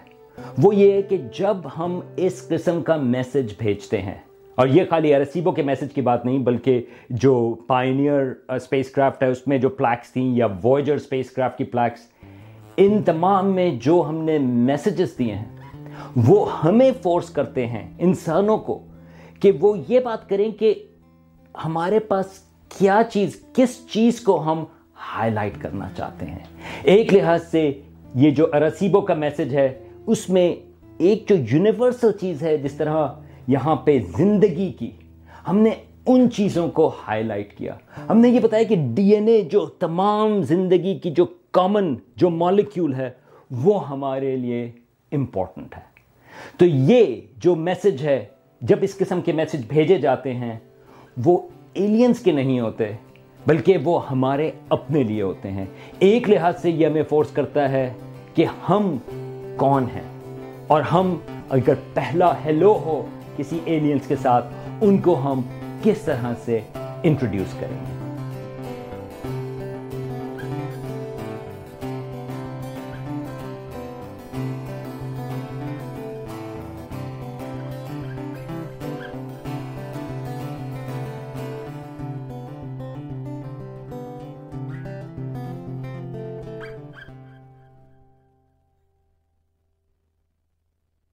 وہ 0.58 0.76
یہ 0.76 0.92
ہے 0.92 1.02
کہ 1.02 1.18
جب 1.38 1.58
ہم 1.78 2.00
اس 2.18 2.48
قسم 2.48 2.82
کا 2.82 2.96
میسج 2.98 3.54
بھیجتے 3.58 4.02
ہیں، 4.02 4.18
اور 4.58 4.68
یہ 4.68 4.84
خالی 4.90 5.14
ارسیبو 5.16 5.52
کے 5.52 5.64
میسج 5.64 5.94
کی 5.94 6.02
بات 6.02 6.26
نہیں، 6.26 6.40
بلکہ 6.40 6.82
جو 7.10 7.34
پائنیئر 7.68 8.32
اسپیس 8.50 8.92
کرافٹ 8.92 9.24
ہے، 9.24 9.28
اس 9.28 9.46
میں 9.48 9.58
جو 9.58 9.70
پلیکس 9.72 10.12
تھیں 10.12 10.36
یا 10.36 10.48
وائجر 10.64 10.96
اسپیس 10.96 11.32
کرافٹ 11.32 11.58
کی 11.58 11.64
پلیکس 11.64 12.08
ان 12.78 13.02
تمام 13.04 13.54
میں 13.56 13.70
جو 13.82 14.04
ہم 14.10 14.24
نے 14.24 14.38
میسیجز 14.40 15.18
دیے 15.20 15.34
ہیں، 15.34 15.94
وہ 16.28 16.46
ہمیں 16.64 16.90
فورس 17.04 17.30
کرتے 17.30 17.66
ہیں 17.68 17.88
انسانوں 17.98 18.58
کو 18.58 18.80
کہ 19.40 19.52
وہ 19.62 19.78
یہ 19.90 20.00
بات 20.00 20.28
کریں 20.30 20.50
کہ 20.52 20.74
ہمارے 21.56 22.00
پاس 22.00 22.40
کیا 22.78 23.02
چیز، 23.14 23.42
کس 23.54 23.88
چیز 23.90 24.22
کو 24.22 24.44
ہم 24.44 24.64
ہائی 24.96 25.32
لائٹ 25.32 25.54
کرنا 25.62 25.90
چاہتے 25.98 26.26
ہیں؟ 26.26 26.40
ایک 26.84 27.14
لحاظ 27.14 27.48
سے 27.52 27.82
یہ 28.16 28.32
جو 28.32 28.48
ارسیبو 28.54 29.02
کا 29.02 29.14
میسج 29.14 29.56
ہے، 29.56 29.80
اس 30.08 30.30
میں 30.30 30.56
ایک 30.98 31.30
جو 31.30 31.36
یونیورسل 31.50 32.12
چیز 32.12 32.44
ہے، 32.44 32.58
جس 32.58 32.74
طرح 32.74 33.08
یہاں 33.48 33.76
پہ 33.76 34.00
زندگی 34.18 34.72
کی، 34.72 34.92
ہم 35.48 35.58
نے 35.58 35.70
ان 36.06 36.32
چیزوں 36.32 36.70
کو 36.70 36.92
ہائی 37.08 37.24
لائٹ 37.24 37.58
کیا۔ 37.58 37.76
ہم 38.10 38.18
نے 38.18 38.30
یہ 38.30 38.40
بتایا 38.40 38.64
کہ 38.64 38.76
ڈی 38.94 39.14
این 39.14 39.28
اے 39.28 39.42
جو 39.42 39.66
تمام 39.66 40.42
زندگی 40.42 41.00
کی 41.00 41.12
جو 41.12 41.26
کامن 41.52 41.96
جو 42.16 42.30
مالیکیول 42.30 42.94
ہے، 42.94 43.10
وہ 43.52 43.90
ہمارے 43.90 44.36
لیے 44.36 44.72
امپورٹنٹ 45.12 45.76
ہے۔ 45.76 45.82
تو 46.58 46.66
یہ 46.66 47.22
جو 47.38 47.56
میسج 47.56 48.04
ہے، 48.04 48.26
جب 48.62 48.78
اس 48.82 48.98
قسم 48.98 49.22
کے 49.22 49.32
میسج 49.32 49.66
بھیجے 49.68 49.98
جاتے 49.98 50.34
ہیں، 50.34 50.60
وہ 51.26 51.38
ایلینز 51.76 52.20
کے 52.20 52.32
نہیں 52.32 52.60
ہوتے، 52.60 52.92
بلکہ 53.48 53.78
وہ 53.84 54.10
ہمارے 54.10 54.52
اپنے 54.70 55.04
لیے 55.04 55.22
ہوتے 55.22 55.52
ہیں۔ 55.52 55.66
ایک 56.00 56.30
لحاظ 56.30 56.62
سے 56.62 56.70
یہ 56.70 56.88
ہمیں 56.88 57.04
فورس 57.10 57.32
کرتا 57.32 57.70
ہے 57.72 57.94
کہ 58.36 58.46
ہم 58.70 58.98
کون 59.58 59.84
ہیں۔ 59.84 60.36
اور 60.68 60.82
ہم 60.82 61.16
اگر 61.50 61.74
پہلا 61.94 62.34
ہیلو 62.46 62.74
ہو 62.74 63.06
کسی 63.38 63.60
ایلینز 63.66 64.08
کے 64.08 64.16
ساتھ، 64.16 64.46
ان 64.82 64.98
کو 64.98 65.20
ہم 65.20 65.42
کس 65.84 66.02
طرح 66.02 66.34
سے 66.46 66.60
انٹروڈیوس 67.04 67.54
کریں 67.60 67.78
گے؟ 67.82 67.95